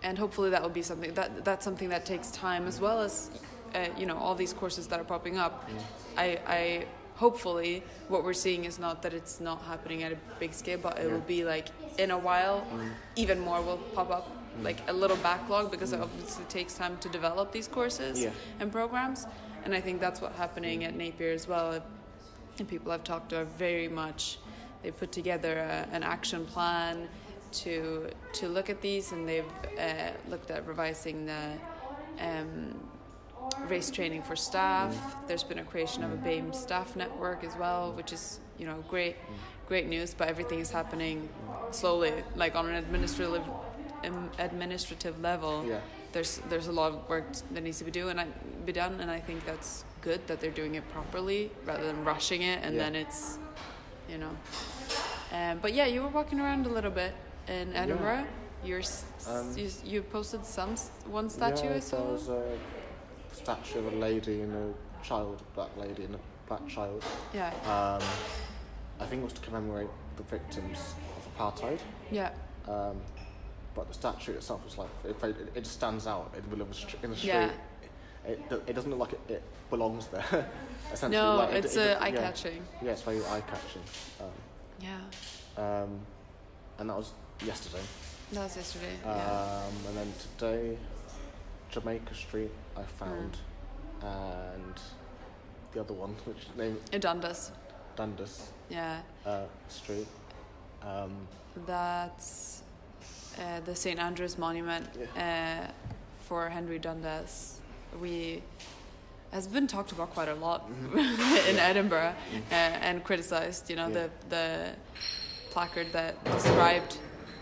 and 0.03 0.17
hopefully 0.17 0.49
that 0.49 0.61
will 0.61 0.69
be 0.69 0.81
something 0.81 1.13
that 1.13 1.43
that's 1.43 1.65
something 1.65 1.89
that 1.89 2.05
takes 2.05 2.29
time 2.31 2.67
as 2.67 2.79
well 2.79 3.01
as 3.01 3.31
uh, 3.75 3.85
you 3.97 4.05
know 4.05 4.17
all 4.17 4.35
these 4.35 4.53
courses 4.53 4.87
that 4.87 4.99
are 4.99 5.03
popping 5.03 5.37
up 5.37 5.67
Mm. 5.69 5.81
I, 6.17 6.39
I 6.47 6.85
hopefully 7.17 7.83
what 8.09 8.23
we're 8.23 8.33
seeing 8.45 8.65
is 8.65 8.77
not 8.79 9.01
that 9.01 9.13
it's 9.13 9.39
not 9.39 9.61
happening 9.63 10.03
at 10.03 10.11
a 10.11 10.17
big 10.39 10.53
scale 10.53 10.79
but 10.81 10.97
it 10.97 11.05
Yeah. 11.05 11.13
will 11.13 11.27
be 11.35 11.43
like 11.43 11.67
in 11.97 12.11
a 12.11 12.17
while 12.17 12.61
Mm. 12.71 12.91
even 13.15 13.39
more 13.39 13.61
will 13.61 13.81
pop 13.95 14.09
up 14.11 14.27
Mm. 14.29 14.63
like 14.63 14.79
a 14.87 14.93
little 14.93 15.17
backlog 15.17 15.71
because 15.71 15.91
it 15.93 15.99
Mm. 15.99 16.03
obviously 16.03 16.45
takes 16.45 16.73
time 16.75 16.97
to 16.99 17.09
develop 17.09 17.51
these 17.51 17.67
courses 17.67 18.19
Yeah. 18.21 18.31
and 18.59 18.71
programs 18.71 19.25
and 19.65 19.73
i 19.73 19.81
think 19.81 19.99
that's 19.99 20.21
what's 20.21 20.37
happening 20.37 20.83
at 20.87 20.93
napier 20.95 21.31
as 21.33 21.47
well 21.47 21.81
and 22.59 22.67
people 22.67 22.91
i've 22.91 23.03
talked 23.03 23.29
to 23.29 23.35
are 23.41 23.45
very 23.67 23.87
much 23.87 24.37
they 24.83 24.91
put 24.91 25.11
together 25.11 25.53
a, 25.57 25.87
an 25.95 26.03
action 26.03 26.45
plan 26.45 27.09
to 27.51 28.09
to 28.33 28.47
look 28.47 28.69
at 28.69 28.79
these 28.81 29.11
and 29.13 29.27
they've 29.29 29.51
uh, 29.79 30.11
looked 30.29 30.51
at 30.51 30.61
revising 30.67 31.25
the 31.25 31.41
race 33.69 33.89
training 33.91 34.21
for 34.23 34.35
staff 34.35 34.93
there's 35.27 35.43
been 35.43 35.59
a 35.59 35.63
creation 35.63 36.03
of 36.03 36.11
a 36.11 36.17
BAME 36.17 36.53
staff 36.55 36.95
network 36.95 37.43
as 37.43 37.55
well 37.57 37.91
which 37.93 38.11
is 38.13 38.39
you 38.57 38.65
know 38.65 38.83
great 38.87 39.15
great 39.67 39.87
news 39.87 40.13
but 40.13 40.27
everything 40.27 40.59
is 40.59 40.71
happening 40.71 41.29
slowly 41.71 42.11
like 42.35 42.55
on 42.55 42.65
an 42.67 42.75
administrative 42.75 43.43
um, 44.05 44.29
administrative 44.39 45.19
level 45.21 45.65
Yeah. 45.67 45.79
there's 46.13 46.39
there's 46.49 46.67
a 46.67 46.71
lot 46.71 46.91
of 46.93 47.09
work 47.09 47.25
that 47.53 47.61
needs 47.63 47.77
to 47.79 47.83
be 47.85 47.91
done 47.91 48.09
and 48.09 48.19
I, 48.21 48.27
be 48.65 48.71
done 48.71 48.99
and 49.01 49.09
I 49.11 49.19
think 49.19 49.45
that's 49.45 49.83
good 50.01 50.25
that 50.27 50.39
they're 50.39 50.51
doing 50.61 50.75
it 50.75 50.87
properly 50.89 51.51
rather 51.65 51.83
than 51.85 52.03
rushing 52.05 52.41
it 52.43 52.59
and 52.63 52.75
Yeah. 52.75 52.83
then 52.83 52.95
it's 52.95 53.37
you 54.09 54.17
know 54.17 54.31
um, 55.33 55.59
but 55.61 55.73
yeah 55.73 55.85
you 55.85 56.01
were 56.03 56.09
walking 56.09 56.39
around 56.39 56.65
a 56.65 56.69
little 56.69 56.91
bit 56.91 57.13
in 57.47 57.73
Edinburgh. 57.75 58.25
Yeah. 58.25 58.65
You're 58.65 58.81
Um, 59.29 59.55
you, 59.55 59.69
you 59.85 60.01
posted 60.01 60.43
some 60.43 60.75
one 61.05 61.29
statue 61.29 61.65
yeah, 61.69 61.75
I 61.75 61.79
saw 61.79 62.01
was 62.11 62.27
a 62.27 62.41
statue 63.37 63.79
of 63.79 63.93
a 63.93 63.95
lady 63.97 64.41
and 64.41 64.53
a 64.53 65.03
child, 65.05 65.41
a 65.41 65.55
black 65.55 65.75
lady 65.77 66.03
and 66.03 66.15
a 66.15 66.19
black 66.47 66.67
child. 66.67 67.03
yeah 67.33 67.49
Um, 67.65 68.01
I 68.99 69.05
think 69.05 69.21
it 69.21 69.25
was 69.25 69.33
to 69.33 69.41
commemorate 69.41 69.89
the 70.17 70.23
victims 70.23 70.79
of 71.17 71.21
apartheid. 71.37 71.79
yeah 72.11 72.31
Um, 72.67 72.97
but 73.75 73.87
the 73.87 73.93
statue 73.93 74.33
itself 74.33 74.65
is 74.67 74.77
like 74.77 74.89
it, 75.05 75.23
it, 75.23 75.51
it 75.55 75.67
stands 75.67 76.07
out 76.07 76.33
in 76.35 76.41
the 76.43 76.49
middle 76.49 76.65
of 76.67 76.75
str- 76.75 76.97
in 77.03 77.11
the 77.11 77.15
street. 77.15 77.29
Yeah. 77.29 77.51
It, 78.25 78.41
it, 78.67 78.73
doesn't 78.73 78.89
look 78.91 78.99
like 78.99 79.13
it, 79.13 79.21
it 79.35 79.43
belongs 79.69 80.07
there. 80.07 80.49
Essentially, 80.91 81.21
no 81.21 81.35
like, 81.37 81.53
it- 81.53 81.65
it's 81.65 81.75
it- 81.77 81.95
uh, 81.97 82.03
eye 82.03 82.07
yeah. 82.09 82.21
catching 82.21 82.61
Yeah, 82.81 82.91
it's 82.91 83.03
very 83.03 83.19
eye 83.25 83.41
catching. 83.47 83.83
Um, 84.19 84.27
yeah 84.81 84.99
um, 85.83 85.99
and 86.79 86.89
that 86.89 86.97
was 86.97 87.11
yesterday. 87.45 87.83
that 88.33 88.43
was 88.43 88.55
yesterday 88.55 88.95
Um, 89.05 89.15
yeah 89.15 89.63
and 89.87 89.97
then 89.97 90.13
today, 90.37 90.77
Jamaica 91.69 92.15
Street 92.15 92.51
I 92.77 92.83
found, 92.83 93.37
Mm. 94.01 94.03
and 94.03 94.75
the 95.73 95.79
other 95.81 95.93
one, 95.93 96.15
which 96.25 96.47
name 96.55 96.77
Dundas 96.99 97.51
Dundas 97.95 98.51
yeah 98.69 99.01
uh, 99.25 99.45
Street. 99.69 100.07
Um, 100.83 101.27
that's 101.65 102.61
uh, 103.39 103.59
the 103.61 103.75
St 103.75 103.99
Andrew's 103.99 104.37
Monument 104.37 104.85
uh, 105.17 105.67
for 106.27 106.49
Henry 106.49 106.77
Dundas. 106.79 107.59
We 107.99 108.43
has 109.31 109.47
been 109.47 109.67
talked 109.67 109.91
about 109.91 110.13
quite 110.13 110.29
a 110.29 110.35
lot 110.35 110.69
in 111.49 111.57
Edinburgh 111.57 112.13
uh, 112.51 112.53
and 112.53 113.03
criticized. 113.03 113.69
You 113.69 113.77
know, 113.77 113.87
Yeah. 113.87 113.93
the 113.99 114.09
the 114.29 114.69
placard 115.51 115.91
that 115.93 116.23
described 116.25 116.97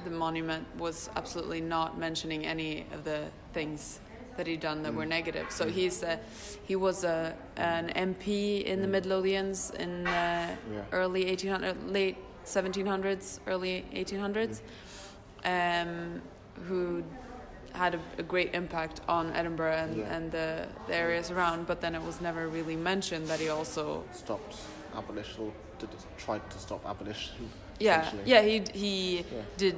the 0.06 0.12
monument 0.12 0.66
was 0.78 1.10
absolutely 1.16 1.62
not 1.62 1.98
mentioning 1.98 2.46
any 2.46 2.86
of 2.94 3.04
the 3.04 3.26
things 3.54 4.00
that 4.38 4.48
he'd 4.48 4.60
done 4.60 4.84
that 4.84 4.94
were 4.94 5.06
negative. 5.06 5.48
So 5.50 5.68
he's 5.70 6.04
uh, 6.04 6.18
he 6.68 6.76
was 6.76 7.04
a 7.04 7.36
an 7.58 7.90
MP 7.96 8.64
in 8.64 8.82
the 8.82 8.88
Midlothians 8.88 9.74
in 9.76 10.08
uh, 10.08 10.56
early 10.92 11.26
1800 11.26 11.90
late 11.90 12.18
1700s, 12.46 13.40
early 13.48 13.86
1800s, 13.94 14.62
um, 15.46 16.22
who 16.68 17.04
had 17.74 17.96
a, 17.96 18.00
a 18.20 18.24
great 18.24 18.54
impact 18.54 19.02
on 19.08 19.32
Edinburgh 19.34 19.74
and, 19.76 19.98
Yeah. 19.98 20.16
and 20.16 20.32
the, 20.32 20.68
the 20.88 20.96
areas 20.96 21.32
around. 21.32 21.68
But 21.68 21.82
then 21.82 21.96
it 21.96 22.02
was 22.02 22.22
never 22.22 22.48
really 22.48 22.76
mentioned 22.76 23.28
that 23.28 23.40
he 23.40 23.50
also 23.50 24.04
Stopped 24.14 24.56
abolition 24.96 25.52
did, 25.80 25.90
tried 26.18 26.48
to 26.52 26.58
stop 26.60 26.86
abolition. 26.86 27.50
Yeah 27.80 28.12
yeah 28.26 28.42
he 28.42 28.62
he 28.74 29.18
Yeah. 29.18 29.42
did 29.58 29.76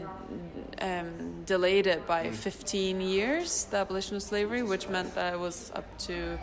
um, 0.81 1.43
delayed 1.45 1.87
it 1.87 2.05
by 2.07 2.25
Mm. 2.27 2.33
15 2.33 3.01
years 3.01 3.65
the 3.65 3.77
abolition 3.77 4.15
of 4.15 4.21
slavery 4.23 4.61
which 4.63 4.87
meant 4.89 5.15
that 5.15 5.33
it 5.33 5.39
was 5.39 5.71
up 5.75 5.85
to 6.07 6.37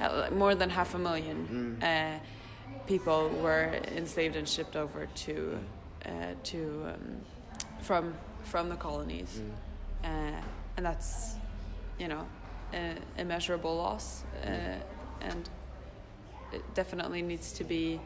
uh, 0.00 0.28
more 0.32 0.54
than 0.54 0.70
half 0.70 0.94
a 0.94 0.98
million 0.98 1.78
Mm. 1.80 1.82
uh, 1.82 2.18
people 2.86 3.28
were 3.42 3.80
enslaved 3.96 4.36
and 4.36 4.48
shipped 4.48 4.76
over 4.76 5.06
to 5.26 5.58
uh, 6.06 6.10
to 6.44 6.58
um, 6.92 7.20
from 7.80 8.14
from 8.44 8.68
the 8.68 8.76
colonies 8.76 9.40
Mm. 9.40 9.50
uh, 10.04 10.40
and 10.76 10.86
that's 10.86 11.34
you 11.98 12.08
know 12.08 12.26
immeasurable 13.16 13.74
loss 13.76 14.24
uh, 14.44 14.76
and 15.20 15.48
it 16.52 16.62
definitely 16.74 17.22
needs 17.22 17.52
to 17.52 17.64
be 17.64 17.98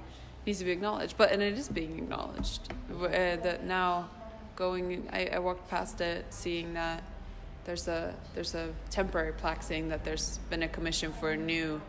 needs 0.46 0.58
to 0.58 0.64
be 0.64 0.70
acknowledged 0.72 1.16
but 1.16 1.30
and 1.32 1.40
it 1.42 1.56
is 1.58 1.68
being 1.68 1.98
acknowledged 1.98 2.60
uh, 2.92 3.06
that 3.08 3.64
now 3.64 4.08
going 4.56 5.08
I, 5.12 5.26
I 5.26 5.38
walked 5.38 5.68
past 5.70 6.00
it 6.00 6.26
seeing 6.30 6.74
that 6.74 7.02
there's 7.64 7.86
a 7.88 8.14
there's 8.34 8.54
a 8.54 8.70
temporary 8.90 9.32
plaque 9.32 9.62
saying 9.62 9.88
that 9.90 10.04
there's 10.04 10.38
been 10.50 10.62
a 10.64 10.68
commission 10.68 11.12
for 11.12 11.30
a 11.30 11.36
new 11.36 11.80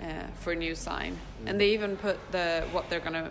uh, 0.00 0.04
for 0.34 0.52
a 0.52 0.56
new 0.56 0.74
sign 0.74 1.18
and 1.46 1.60
they 1.60 1.70
even 1.74 1.96
put 1.96 2.16
the 2.32 2.64
what 2.72 2.88
they're 2.88 3.00
gonna 3.00 3.30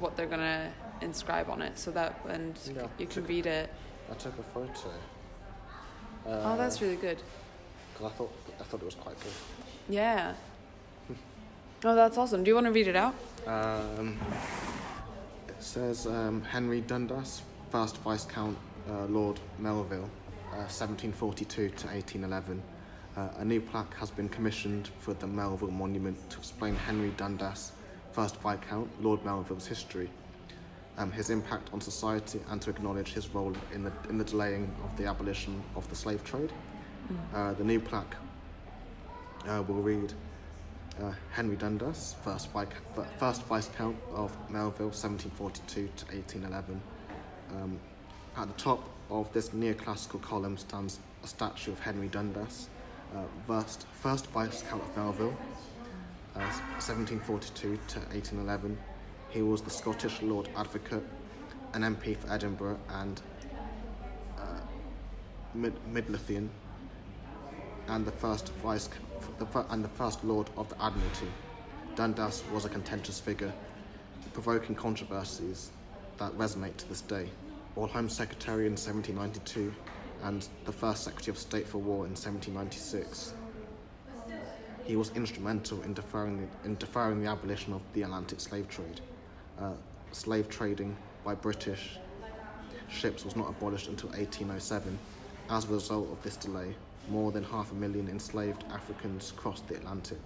what 0.00 0.16
they're 0.16 0.26
gonna 0.26 0.70
inscribe 1.00 1.48
on 1.48 1.62
it 1.62 1.78
so 1.78 1.90
that 1.92 2.20
and 2.28 2.58
Yeah. 2.74 2.86
you 2.98 3.06
can 3.06 3.24
read 3.26 3.46
it 3.46 3.70
I 4.10 4.14
took 4.14 4.36
a 4.38 4.42
photo. 4.42 4.90
oh 6.26 6.56
that's 6.56 6.80
really 6.82 6.96
good 6.96 7.18
Because 7.92 8.12
I 8.12 8.16
thought 8.16 8.32
I 8.60 8.62
thought 8.64 8.82
it 8.82 8.84
was 8.86 8.94
quite 8.96 9.18
good. 9.20 9.32
Yeah. 9.88 10.34
Oh, 11.84 11.94
that's 11.94 12.18
awesome. 12.18 12.42
Do 12.42 12.48
you 12.48 12.56
want 12.56 12.66
to 12.66 12.72
read 12.72 12.88
it 12.88 12.96
out? 12.96 13.14
Um, 13.46 14.18
it 15.46 15.62
says 15.62 16.08
um, 16.08 16.42
Henry 16.42 16.80
Dundas, 16.80 17.42
first 17.70 17.98
Viscount 17.98 18.58
uh, 18.90 19.04
Lord 19.04 19.38
Melville, 19.60 20.10
uh, 20.50 20.66
1742 20.66 21.54
to 21.54 21.86
1811. 21.86 22.60
Uh, 23.16 23.28
a 23.38 23.44
new 23.44 23.60
plaque 23.60 23.94
has 23.94 24.10
been 24.10 24.28
commissioned 24.28 24.90
for 24.98 25.14
the 25.14 25.26
Melville 25.28 25.70
Monument 25.70 26.18
to 26.30 26.38
explain 26.38 26.74
Henry 26.74 27.10
Dundas, 27.16 27.70
first 28.10 28.34
Viscount 28.42 28.88
Lord 29.00 29.24
Melville's 29.24 29.68
history, 29.68 30.10
um, 30.96 31.12
his 31.12 31.30
impact 31.30 31.70
on 31.72 31.80
society, 31.80 32.40
and 32.50 32.60
to 32.60 32.70
acknowledge 32.70 33.12
his 33.12 33.32
role 33.32 33.54
in 33.72 33.84
the 33.84 33.92
in 34.08 34.18
the 34.18 34.24
delaying 34.24 34.68
of 34.82 34.96
the 34.96 35.06
abolition 35.06 35.62
of 35.76 35.88
the 35.90 35.94
slave 35.94 36.24
trade. 36.24 36.50
Uh, 37.34 37.54
the 37.54 37.64
new 37.64 37.78
plaque 37.78 38.16
uh, 39.46 39.62
will 39.68 39.80
read 39.80 40.12
uh, 41.02 41.12
Henry 41.32 41.56
Dundas, 41.56 42.16
first, 42.24 42.48
first 43.18 43.42
Viscount 43.44 43.96
of 44.12 44.32
Melville, 44.50 44.88
1742 44.88 45.88
to 45.96 46.04
1811. 46.16 46.80
Um, 47.50 47.78
at 48.36 48.48
the 48.48 48.54
top 48.54 48.88
of 49.10 49.32
this 49.32 49.50
neoclassical 49.50 50.20
column 50.22 50.56
stands 50.56 50.98
a 51.24 51.26
statue 51.26 51.72
of 51.72 51.80
Henry 51.80 52.08
Dundas, 52.08 52.68
uh, 53.14 53.22
first, 53.46 53.86
first 53.92 54.26
Viscount 54.28 54.82
of 54.82 54.96
Melville, 54.96 55.36
uh, 56.34 56.40
1742 56.78 57.78
to 57.88 57.98
1811. 58.10 58.78
He 59.30 59.42
was 59.42 59.62
the 59.62 59.70
Scottish 59.70 60.22
Lord 60.22 60.48
Advocate, 60.56 61.04
an 61.74 61.82
MP 61.82 62.16
for 62.16 62.32
Edinburgh 62.32 62.78
and 62.90 63.20
uh, 64.38 64.60
Mid- 65.54 65.86
Midlothian, 65.92 66.50
and 67.88 68.06
the 68.06 68.12
first 68.12 68.50
vice 68.62 68.88
the, 69.38 69.66
and 69.70 69.84
the 69.84 69.88
first 69.88 70.24
Lord 70.24 70.48
of 70.56 70.68
the 70.68 70.82
Admiralty. 70.82 71.28
Dundas 71.96 72.44
was 72.52 72.64
a 72.64 72.68
contentious 72.68 73.18
figure, 73.18 73.52
provoking 74.32 74.76
controversies 74.76 75.70
that 76.18 76.32
resonate 76.38 76.76
to 76.76 76.88
this 76.88 77.00
day. 77.00 77.28
All 77.74 77.88
Home 77.88 78.08
Secretary 78.08 78.66
in 78.66 78.72
1792 78.72 79.74
and 80.22 80.46
the 80.64 80.72
first 80.72 81.04
Secretary 81.04 81.32
of 81.32 81.38
State 81.38 81.66
for 81.66 81.78
War 81.78 82.06
in 82.06 82.12
1796. 82.12 83.34
He 84.84 84.96
was 84.96 85.10
instrumental 85.16 85.82
in 85.82 85.92
deferring 85.92 86.40
the, 86.40 86.68
in 86.68 86.76
deferring 86.76 87.22
the 87.22 87.28
abolition 87.28 87.72
of 87.72 87.82
the 87.92 88.02
Atlantic 88.02 88.40
slave 88.40 88.68
trade. 88.68 89.00
Uh, 89.60 89.72
slave 90.12 90.48
trading 90.48 90.96
by 91.24 91.34
British 91.34 91.98
ships 92.88 93.24
was 93.24 93.36
not 93.36 93.48
abolished 93.48 93.88
until 93.88 94.08
1807. 94.10 94.98
As 95.50 95.64
a 95.64 95.68
result 95.68 96.10
of 96.10 96.22
this 96.22 96.36
delay, 96.36 96.74
more 97.10 97.32
than 97.32 97.44
half 97.44 97.72
a 97.72 97.74
million 97.74 98.08
enslaved 98.08 98.64
Africans 98.70 99.32
crossed 99.36 99.66
the 99.68 99.74
Atlantic. 99.74 100.18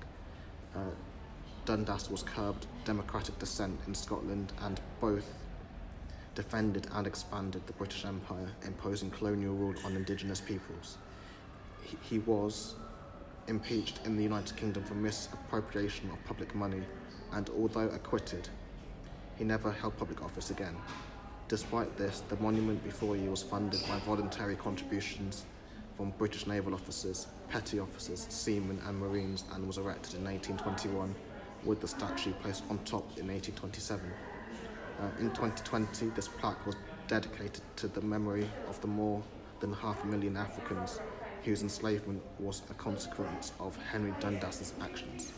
Uh, 0.75 0.81
Dundas 1.64 2.11
was 2.11 2.23
curbed 2.23 2.66
democratic 2.85 3.38
dissent 3.38 3.79
in 3.87 3.95
Scotland 3.95 4.53
and 4.62 4.81
both 5.01 5.33
defended 6.35 6.87
and 6.92 7.07
expanded 7.07 7.66
the 7.66 7.73
British 7.75 8.05
Empire, 8.05 8.49
imposing 8.64 9.11
colonial 9.11 9.55
rule 9.55 9.75
on 9.85 9.95
indigenous 9.95 10.40
peoples. 10.40 10.99
He, 11.83 11.97
he 12.03 12.18
was 12.21 12.75
impeached 13.49 14.01
in 14.05 14.16
the 14.16 14.23
United 14.23 14.57
Kingdom 14.57 14.83
for 14.85 14.95
misappropriation 14.95 16.11
of 16.11 16.25
public 16.25 16.55
money, 16.55 16.83
and 17.33 17.51
although 17.51 17.88
acquitted, 17.88 18.49
he 19.37 19.45
never 19.45 19.71
held 19.71 19.97
public 19.97 20.23
office 20.23 20.51
again. 20.51 20.77
Despite 21.49 21.97
this, 21.97 22.23
the 22.29 22.37
monument 22.37 22.83
before 22.83 23.16
you 23.16 23.31
was 23.31 23.42
funded 23.42 23.83
by 23.88 23.99
voluntary 24.01 24.57
contributions 24.57 25.45
from 25.96 26.12
British 26.18 26.46
naval 26.46 26.74
officers, 26.74 27.26
petty 27.48 27.78
officers, 27.78 28.26
seamen, 28.28 28.81
and 28.87 28.98
marines, 28.98 29.44
and 29.55 29.66
was 29.66 29.78
erected 29.78 30.14
in 30.14 30.24
1921 30.24 31.14
with 31.64 31.81
the 31.81 31.88
statue 31.88 32.33
placed 32.42 32.64
on 32.70 32.78
top 32.85 33.05
in 33.18 33.28
1827. 33.28 34.11
Uh, 35.00 35.05
in 35.20 35.31
2020, 35.31 36.07
this 36.14 36.28
plaque 36.28 36.64
was 36.66 36.76
dedicated 37.09 37.62
to 37.76 37.88
the 37.88 38.00
memory 38.00 38.48
of 38.68 38.81
the 38.81 38.87
more 38.87 39.22
than 39.61 39.72
half 39.72 40.02
a 40.02 40.07
million 40.07 40.37
Africans 40.37 41.00
whose 41.44 41.62
enslavement 41.62 42.22
was 42.38 42.62
a 42.70 42.74
consequence 42.74 43.52
of 43.59 43.76
Henry 43.90 44.14
Dundas's 44.20 44.72
actions. 44.81 45.33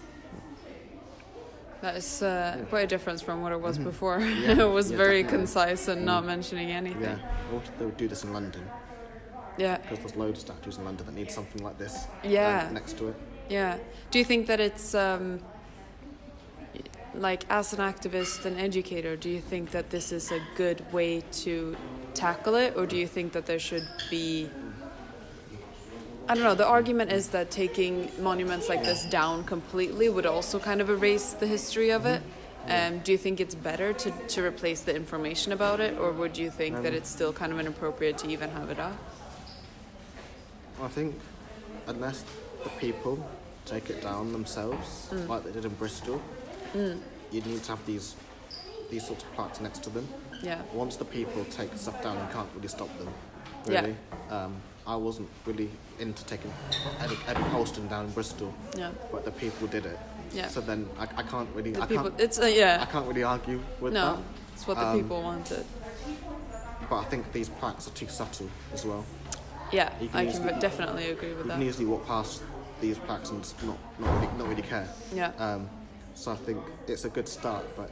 That 1.81 1.97
is 1.97 2.23
uh, 2.23 2.65
quite 2.71 2.85
a 2.85 2.87
difference 2.87 3.21
from 3.21 3.43
what 3.43 3.53
it 3.53 3.61
was 3.61 3.79
before. 3.79 4.19
Yeah, 4.21 4.63
it 4.63 4.71
was 4.71 4.91
yeah, 4.91 4.97
very 4.97 5.23
definitely. 5.23 5.47
concise 5.47 5.89
and 5.89 6.05
not 6.05 6.25
mentioning 6.25 6.71
anything. 6.71 7.03
Yeah, 7.03 7.19
or 7.53 7.63
they 7.79 7.85
would 7.85 7.97
do 7.97 8.09
this 8.09 8.25
in 8.25 8.33
London 8.33 8.63
Yeah. 9.57 9.79
because 9.79 9.99
there's 10.01 10.17
loads 10.17 10.43
of 10.43 10.47
statues 10.49 10.79
in 10.79 10.85
London 10.85 11.07
that 11.07 11.15
need 11.15 11.31
something 11.31 11.63
like 11.63 11.79
this 11.79 11.95
uh, 11.97 12.09
Yeah. 12.25 12.69
next 12.73 12.99
to 12.99 13.09
it. 13.09 13.15
Yeah. 13.49 13.79
Do 14.11 14.19
you 14.19 14.25
think 14.25 14.47
that 14.47 14.59
it's 14.61 14.95
um, 14.95 15.41
like 17.15 17.45
as 17.51 17.73
an 17.73 17.79
activist 17.81 18.45
and 18.45 18.59
educator, 18.59 19.17
do 19.17 19.29
you 19.31 19.41
think 19.41 19.71
that 19.71 19.91
this 19.91 20.13
is 20.13 20.33
a 20.33 20.41
good 20.57 20.85
way 20.93 21.23
to 21.45 21.77
tackle 22.15 22.55
it, 22.55 22.75
or 22.77 22.87
do 22.87 22.97
you 22.97 23.07
think 23.07 23.33
that 23.33 23.47
there 23.47 23.59
should 23.59 23.87
be? 24.11 24.49
I 26.29 26.35
don't 26.35 26.45
know. 26.45 26.55
The 26.55 26.67
argument 26.67 27.13
is 27.13 27.29
that 27.29 27.51
taking 27.51 28.11
monuments 28.19 28.69
like 28.69 28.83
this 28.83 29.05
down 29.05 29.45
completely 29.45 30.09
would 30.09 30.27
also 30.27 30.59
kind 30.59 30.81
of 30.81 30.89
erase 30.89 31.35
the 31.35 31.47
history 31.47 31.91
of 31.91 32.07
it. 32.07 32.23
Um, 32.67 33.01
do 33.01 33.13
you 33.13 33.19
think 33.19 33.41
it's 33.41 33.55
better 33.55 33.93
to, 33.93 34.11
to 34.11 34.43
replace 34.43 34.81
the 34.81 34.97
information 34.97 35.53
about 35.53 35.81
it, 35.81 35.99
or 35.99 36.13
would 36.13 36.39
you 36.39 36.51
think 36.51 36.77
that 36.83 36.89
Um, 36.93 36.95
it's 36.95 37.11
still 37.11 37.31
kind 37.33 37.53
of 37.53 37.61
inappropriate 37.61 38.17
to 38.19 38.29
even 38.31 38.49
have 38.51 38.71
it 38.71 38.79
up? 38.79 38.97
I 40.83 40.89
think 40.89 41.15
unless 41.87 42.25
the 42.63 42.71
people 42.81 43.19
take 43.65 43.91
it 43.91 44.03
down 44.03 44.33
themselves, 44.33 45.09
Mm. 45.11 45.29
like 45.29 45.45
they 45.45 45.53
did 45.53 45.65
in 45.65 45.75
Bristol, 45.75 46.21
you 46.75 47.41
need 47.41 47.63
to 47.65 47.73
have 47.73 47.85
these 47.87 48.15
these 48.91 49.07
sorts 49.07 49.25
of 49.25 49.33
plaques 49.33 49.61
next 49.61 49.83
to 49.83 49.91
them. 49.91 50.07
Yeah. 50.43 50.61
Once 50.73 50.97
the 50.97 51.05
people 51.07 51.45
take 51.47 51.71
stuff 51.77 52.03
down, 52.03 52.17
you 52.19 52.33
can't 52.33 52.49
really 52.55 52.69
stop 52.69 52.89
them. 52.99 53.09
Yeah. 53.67 53.87
Um, 54.31 54.57
I 54.87 54.95
wasn't 54.95 55.29
really 55.47 55.71
into 55.99 56.23
taking 56.27 56.53
Eddie, 57.01 57.17
Eddie 57.27 57.43
Colston 57.51 57.89
down 57.89 58.05
in 58.05 58.11
Bristol, 58.13 58.53
Yeah. 58.77 58.91
but 59.11 59.25
the 59.25 59.31
people 59.31 59.67
did 59.69 59.87
it. 59.87 59.99
Yeah. 60.33 60.49
So 60.49 60.61
then 60.61 60.87
I, 60.99 61.05
I 61.17 61.23
can't 61.23 61.49
really 61.55 61.71
The 61.73 61.83
I 61.83 61.87
people. 61.87 62.05
can't 62.11 62.21
It's 62.21 62.39
uh, 62.39 62.45
I 62.81 62.85
can't 62.85 63.07
really 63.09 63.23
argue 63.25 63.59
with 63.81 63.95
No, 63.95 64.17
that. 64.17 64.23
it's 64.53 64.67
what 64.67 64.77
the 64.77 64.87
Um, 64.87 65.01
people 65.01 65.23
wanted. 65.23 65.65
But 66.91 66.97
I 66.99 67.05
think 67.05 67.33
these 67.33 67.49
plaques 67.49 67.89
are 67.89 67.93
too 67.93 68.09
subtle 68.09 68.51
as 68.75 68.85
well. 68.85 69.05
Yeah, 69.73 69.89
can 69.91 70.09
I 70.15 70.27
can 70.27 70.59
definitely 70.59 71.11
agree 71.11 71.31
with 71.31 71.45
You 71.47 71.51
that. 71.51 71.59
can 71.59 71.63
easily 71.63 71.87
walk 71.87 72.07
past 72.07 72.43
these 72.81 72.99
plaques 72.99 73.31
and 73.31 73.41
not 73.65 73.79
not 73.99 74.15
really, 74.21 74.39
not 74.39 74.49
really 74.49 74.63
care. 74.63 74.89
Yeah. 75.15 75.33
Um, 75.39 75.69
so 76.15 76.33
I 76.33 76.37
think 76.37 76.59
it's 76.87 77.05
a 77.05 77.09
good 77.09 77.29
start, 77.29 77.65
but 77.77 77.91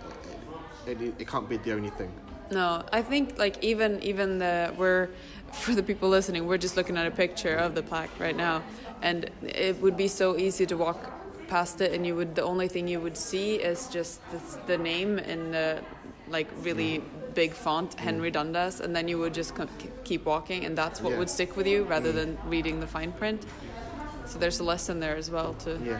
it, 0.86 1.00
it, 1.00 1.14
it 1.18 1.28
can't 1.28 1.48
be 1.48 1.56
the 1.56 1.72
only 1.72 1.90
thing. 1.90 2.12
No, 2.50 2.84
I 2.92 3.02
think 3.02 3.38
like 3.38 3.62
even 3.64 4.02
even 4.02 4.38
the 4.38 4.72
we're 4.76 5.08
for 5.52 5.74
the 5.74 5.82
people 5.82 6.08
listening, 6.08 6.46
we're 6.46 6.58
just 6.58 6.76
looking 6.76 6.96
at 6.96 7.06
a 7.06 7.10
picture 7.10 7.56
of 7.56 7.74
the 7.74 7.82
plaque 7.82 8.18
right 8.18 8.36
now, 8.36 8.62
and 9.02 9.30
it 9.42 9.80
would 9.80 9.96
be 9.96 10.08
so 10.08 10.36
easy 10.36 10.66
to 10.66 10.76
walk 10.76 11.10
past 11.48 11.80
it, 11.80 11.92
and 11.92 12.06
you 12.06 12.14
would 12.16 12.34
the 12.34 12.42
only 12.42 12.68
thing 12.68 12.88
you 12.88 13.00
would 13.00 13.16
see 13.16 13.56
is 13.56 13.88
just 13.88 14.20
the, 14.30 14.40
the 14.66 14.78
name 14.78 15.18
in 15.18 15.50
the 15.52 15.82
like 16.28 16.48
really 16.62 17.02
big 17.34 17.52
font, 17.52 17.94
Henry 17.94 18.30
Dundas, 18.30 18.80
and 18.80 18.94
then 18.94 19.08
you 19.08 19.18
would 19.18 19.34
just 19.34 19.52
keep 20.04 20.24
walking, 20.24 20.64
and 20.64 20.76
that's 20.76 21.00
what 21.00 21.12
Yeah. 21.12 21.18
would 21.18 21.30
stick 21.30 21.56
with 21.56 21.66
you 21.66 21.84
rather 21.84 22.12
than 22.12 22.38
reading 22.46 22.80
the 22.80 22.86
fine 22.86 23.12
print. 23.12 23.44
So 24.26 24.38
there's 24.38 24.60
a 24.60 24.64
lesson 24.64 25.00
there 25.00 25.16
as 25.16 25.30
well 25.30 25.54
to 25.64 25.78
Yeah. 25.84 25.98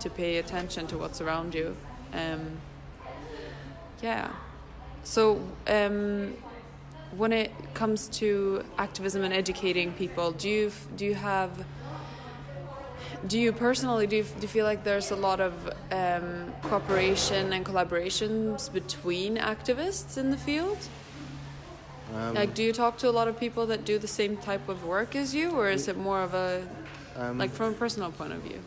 to 0.00 0.10
pay 0.10 0.36
attention 0.36 0.86
to 0.88 0.98
what's 0.98 1.20
around 1.22 1.54
you. 1.54 1.74
Um, 2.12 2.60
yeah. 4.02 4.28
So 5.04 5.40
um, 5.66 6.34
when 7.16 7.32
it 7.32 7.50
comes 7.74 8.08
to 8.20 8.62
activism 8.78 9.22
and 9.24 9.32
educating 9.32 9.92
people, 9.92 10.32
do 10.32 10.48
you 10.48 10.72
do 10.96 11.04
you 11.06 11.14
have 11.14 11.50
do 13.26 13.38
you 13.38 13.52
personally 13.52 14.06
do 14.06 14.16
you, 14.16 14.22
do 14.22 14.42
you 14.42 14.48
feel 14.48 14.64
like 14.64 14.84
there's 14.84 15.10
a 15.10 15.16
lot 15.16 15.40
of 15.40 15.52
um, 15.90 16.52
cooperation 16.62 17.52
and 17.52 17.64
collaborations 17.64 18.72
between 18.72 19.36
activists 19.36 20.18
in 20.18 20.30
the 20.30 20.36
field? 20.36 20.78
Um, 22.14 22.34
like, 22.34 22.54
do 22.54 22.62
you 22.62 22.72
talk 22.72 22.98
to 22.98 23.08
a 23.08 23.10
lot 23.10 23.26
of 23.26 23.38
people 23.38 23.66
that 23.66 23.84
do 23.84 23.98
the 23.98 24.08
same 24.08 24.36
type 24.36 24.68
of 24.68 24.84
work 24.84 25.16
as 25.16 25.34
you, 25.34 25.50
or 25.50 25.68
is 25.68 25.88
it 25.88 25.96
more 25.96 26.20
of 26.20 26.34
a 26.34 26.66
um, 27.16 27.38
like 27.38 27.50
from 27.50 27.72
a 27.72 27.76
personal 27.76 28.12
point 28.12 28.32
of 28.32 28.40
view? 28.42 28.60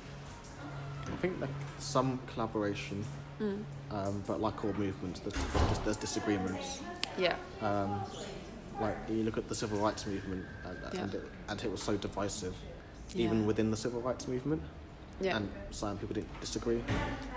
I 1.07 1.15
think 1.21 1.39
like 1.39 1.49
some 1.79 2.19
collaboration, 2.33 3.03
Mm. 3.39 3.63
um, 3.91 4.21
but 4.27 4.41
like 4.41 4.65
all 4.65 4.73
movements, 4.73 5.21
there's, 5.21 5.79
there's, 5.85 5.95
disagreements. 5.95 6.81
Yeah. 7.17 7.35
Um, 7.61 8.01
like 8.81 8.97
you 9.07 9.23
look 9.23 9.37
at 9.37 9.47
the 9.47 9.55
civil 9.55 9.79
rights 9.79 10.05
movement, 10.05 10.45
and, 10.65 10.77
Yeah. 10.93 11.01
and, 11.01 11.13
it, 11.15 11.23
and 11.47 11.63
it 11.63 11.71
was 11.71 11.81
so 11.81 11.95
divisive, 11.95 12.53
even 13.15 13.41
Yeah. 13.41 13.47
within 13.47 13.71
the 13.71 13.77
civil 13.77 14.01
rights 14.01 14.27
movement. 14.27 14.61
Yeah. 15.21 15.37
And 15.37 15.49
some 15.71 15.97
people 15.97 16.15
didn't 16.15 16.39
disagree. 16.39 16.81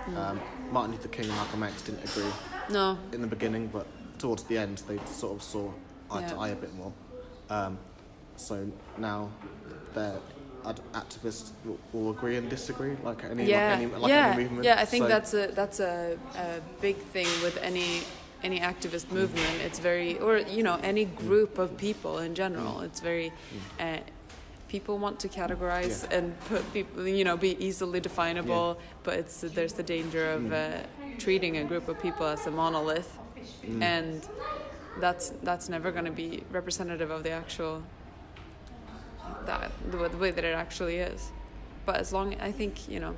Mm. 0.07 0.17
Um, 0.17 0.41
Martin 0.71 0.93
Luther 0.93 1.09
King 1.09 1.25
and 1.27 1.35
Malcolm 1.35 1.63
X 1.65 1.83
didn't 1.83 2.05
agree 2.05 2.31
No. 2.71 2.97
in 3.13 3.21
the 3.21 3.27
beginning, 3.27 3.69
but 3.69 3.87
towards 4.19 4.45
the 4.45 4.57
end 4.59 4.83
they 4.87 4.99
sort 5.13 5.35
of 5.37 5.43
saw 5.43 5.71
eye 6.11 6.23
to 6.23 6.37
eye 6.37 6.51
a 6.51 6.55
bit 6.57 6.73
more. 6.77 6.93
Um, 7.51 7.79
so 8.37 8.69
now 8.99 9.31
the 9.95 10.21
ad- 10.65 10.81
activists 10.93 11.51
will, 11.65 11.79
will 11.93 12.11
agree 12.11 12.37
and 12.37 12.49
disagree, 12.49 12.97
like 13.03 13.25
any, 13.25 13.47
yeah, 13.47 13.71
like 13.71 13.79
any, 13.81 13.87
like 13.87 14.09
yeah, 14.09 14.27
any 14.29 14.43
movement. 14.45 14.65
yeah. 14.65 14.79
I 14.81 14.85
think 14.85 15.05
So- 15.05 15.09
that's 15.09 15.35
a 15.35 15.47
that's 15.49 15.81
a, 15.81 16.17
a 16.37 16.61
big 16.81 16.97
thing 16.99 17.27
with 17.43 17.57
any 17.63 18.03
any 18.45 18.61
activist 18.61 19.11
movement. 19.11 19.61
It's 19.65 19.79
very, 19.81 20.19
or 20.21 20.39
you 20.39 20.63
know, 20.63 20.79
any 20.83 21.05
group 21.05 21.59
of 21.59 21.77
people 21.77 22.19
in 22.19 22.35
general. 22.35 22.81
It's 22.81 23.01
very. 23.01 23.33
Uh, 23.81 23.99
People 24.73 24.97
want 24.97 25.21
to 25.21 25.29
categorize 25.29 25.97
Yeah. 26.11 26.17
and 26.19 26.41
put 26.49 26.63
people, 26.73 27.07
you 27.07 27.25
know, 27.25 27.37
be 27.37 27.53
easily 27.63 28.01
definable, 28.01 28.79
but 29.05 29.15
it's 29.19 29.43
there's 29.43 29.75
the 29.75 29.83
danger 29.83 30.33
of 30.33 30.41
Mm. 30.45 30.53
uh, 30.53 30.87
treating 31.19 31.59
a 31.59 31.65
group 31.65 31.89
of 31.89 32.01
people 32.01 32.25
as 32.27 32.47
a 32.47 32.51
monolith, 32.51 33.11
Mm. 33.67 33.83
and 33.83 34.29
that's 34.99 35.27
that's 35.43 35.69
never 35.69 35.93
going 35.93 36.07
to 36.07 36.17
be 36.25 36.43
representative 36.51 37.11
of 37.11 37.23
the 37.23 37.33
actual 37.33 37.83
that 39.45 39.71
the, 39.91 39.99
way- 39.99 40.09
the 40.09 40.17
way 40.17 40.31
that 40.31 40.45
it 40.45 40.55
actually 40.65 40.97
is. 40.97 41.21
But 41.85 41.97
as 41.97 42.11
long 42.15 42.35
I 42.41 42.51
think 42.51 42.89
you 42.89 42.99
know, 42.99 43.15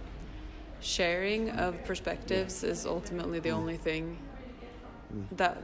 sharing 0.80 1.50
of 1.50 1.84
perspectives 1.84 2.64
is 2.64 2.84
ultimately 2.84 3.38
the 3.38 3.50
Mm. 3.50 3.58
only 3.60 3.76
thing 3.76 4.04
Mm. 5.14 5.36
that 5.36 5.56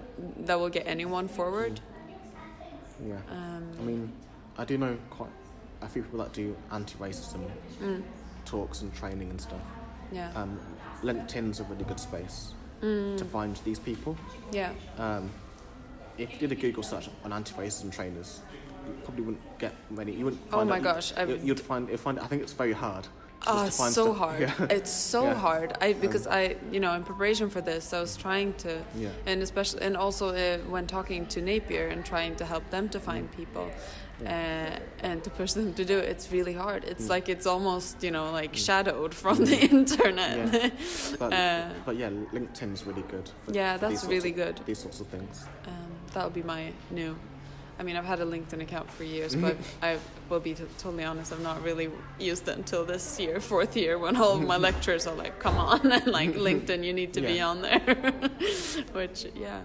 that 0.46 0.57
will 0.61 0.70
get 0.79 0.87
anyone 0.87 1.26
forward. 1.26 1.81
Yeah. 3.05 3.16
Um, 3.29 3.64
I 3.81 3.83
mean, 3.83 4.12
I 4.57 4.64
do 4.64 4.79
know 4.79 4.96
quite 5.18 5.31
a 5.82 5.88
few 5.88 6.02
people 6.02 6.18
that 6.18 6.32
do 6.32 6.56
anti-racism 6.72 7.40
mm, 7.82 8.02
talks 8.44 8.82
and 8.82 8.94
training 8.94 9.30
and 9.30 9.40
stuff. 9.40 9.60
yeah, 10.12 10.30
Um, 10.34 10.58
LinkedIn's 11.02 11.60
a 11.60 11.64
really 11.64 11.84
good 11.84 12.00
space 12.00 12.52
mm, 12.82 13.16
to 13.16 13.24
find 13.24 13.56
these 13.64 13.78
people. 13.78 14.16
yeah, 14.52 14.72
Um, 14.98 15.30
if 16.18 16.32
you 16.32 16.38
did 16.38 16.52
a 16.52 16.54
Google 16.60 16.82
search 16.82 17.08
on 17.24 17.32
anti-racism 17.32 17.90
trainers, 17.92 18.40
you 18.86 18.92
probably 19.04 19.22
wouldn't 19.24 19.58
get 19.58 19.74
many. 19.90 20.12
You 20.12 20.24
wouldn't. 20.26 20.42
Oh 20.52 20.64
my 20.64 20.78
it- 20.78 20.82
gosh, 20.82 21.12
I've- 21.16 21.32
you- 21.32 21.38
You'd 21.42 21.60
find. 21.60 21.88
You'd 21.88 22.00
find. 22.00 22.18
I 22.18 22.26
think 22.26 22.42
it's 22.42 22.52
very 22.52 22.72
hard. 22.72 23.06
Oh, 23.46 23.64
it's 23.64 23.76
so 23.76 23.90
stuff- 23.90 24.16
hard. 24.18 24.40
Yeah. 24.60 24.66
It's 24.76 24.90
so 24.90 25.24
Yeah. 25.24 25.34
hard. 25.34 25.72
I 25.80 25.94
because 25.94 26.26
I 26.26 26.56
you 26.70 26.80
know 26.80 26.92
in 26.94 27.04
preparation 27.04 27.48
for 27.48 27.62
this 27.62 27.92
I 27.94 28.00
was 28.00 28.16
trying 28.16 28.52
to 28.64 28.82
yeah. 28.94 29.08
and 29.26 29.42
especially 29.42 29.80
and 29.82 29.96
also 29.96 30.28
uh, 30.34 30.58
when 30.68 30.86
talking 30.86 31.24
to 31.28 31.40
Napier 31.40 31.88
and 31.88 32.04
trying 32.04 32.36
to 32.36 32.44
help 32.44 32.68
them 32.70 32.88
to 32.90 33.00
find 33.00 33.30
people 33.32 33.70
uh, 34.26 34.78
and 35.02 35.22
to 35.24 35.30
push 35.30 35.52
them 35.52 35.72
to 35.74 35.85
do 35.85 35.98
it, 35.98 36.04
it's 36.09 36.30
really 36.33 36.52
hard. 36.52 36.85
It's 36.85 37.04
Mm. 37.06 37.11
like 37.11 37.28
it's 37.28 37.46
almost 37.46 38.02
you 38.02 38.11
know 38.11 38.30
like 38.33 38.52
Mm. 38.52 38.66
shadowed 38.66 39.14
from 39.14 39.37
the 39.44 39.56
internet. 39.70 40.52
Yeah. 40.52 40.70
But, 41.18 41.33
Uh, 41.33 41.68
but 41.87 41.96
yeah, 41.96 42.11
LinkedIn's 42.33 42.85
really 42.87 43.02
good. 43.02 43.30
For, 43.44 43.52
yeah, 43.52 43.76
for 43.76 43.88
that's 43.88 44.04
really 44.04 44.30
of, 44.30 44.37
good. 44.37 44.61
These 44.66 44.78
sorts 44.83 45.00
of 45.00 45.06
things. 45.09 45.44
Um, 45.66 45.74
that 46.14 46.24
would 46.24 46.35
be 46.35 46.42
my 46.42 46.72
new. 46.90 47.16
I 47.78 47.83
mean, 47.83 47.96
I've 47.96 48.04
had 48.04 48.20
a 48.20 48.26
LinkedIn 48.26 48.61
account 48.61 48.90
for 48.90 49.04
years, 49.04 49.35
but 49.35 49.56
I 49.83 49.96
will 50.28 50.40
be 50.40 50.52
t- 50.52 50.64
totally 50.76 51.04
honest. 51.04 51.33
I've 51.33 51.40
not 51.40 51.62
really 51.62 51.88
used 52.18 52.46
it 52.46 52.59
until 52.59 52.85
this 52.85 53.18
year, 53.18 53.40
fourth 53.40 53.74
year, 53.74 53.96
when 53.98 54.16
all 54.16 54.35
of 54.37 54.42
my 54.42 54.59
lecturers 54.68 55.06
are 55.06 55.14
like, 55.14 55.38
"Come 55.38 55.56
on, 55.56 55.80
like 56.04 56.35
LinkedIn, 56.35 56.85
you 56.85 56.92
need 56.92 57.14
to 57.14 57.22
be 57.22 57.40
on 57.40 57.62
there." 57.62 57.80
Which, 58.92 59.24
yeah, 59.35 59.61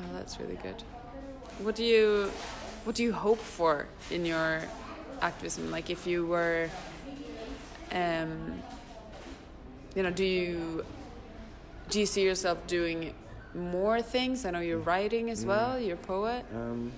oh, 0.00 0.04
that's 0.14 0.40
really 0.40 0.56
good. 0.62 0.82
What 1.62 1.76
do 1.76 1.84
you, 1.84 2.28
what 2.84 2.94
do 2.96 3.02
you 3.02 3.12
hope 3.12 3.38
for 3.38 3.86
in 4.10 4.24
your 4.26 4.60
activism? 5.22 5.70
Like, 5.70 5.90
if 5.90 6.06
you 6.06 6.26
were, 6.26 6.68
um, 7.92 8.62
you 9.94 10.02
know, 10.02 10.10
do 10.10 10.24
you 10.24 10.84
do 11.90 12.00
you 12.00 12.06
see 12.06 12.22
yourself 12.24 12.66
doing 12.66 13.12
more 13.54 14.00
things? 14.02 14.44
I 14.46 14.50
know 14.50 14.60
you're 14.60 14.78
writing 14.78 15.30
as 15.30 15.44
Mm. 15.44 15.48
well. 15.48 15.78
You're 15.78 15.94
a 15.94 16.06
poet. 16.06 16.44
Um, 16.54 16.92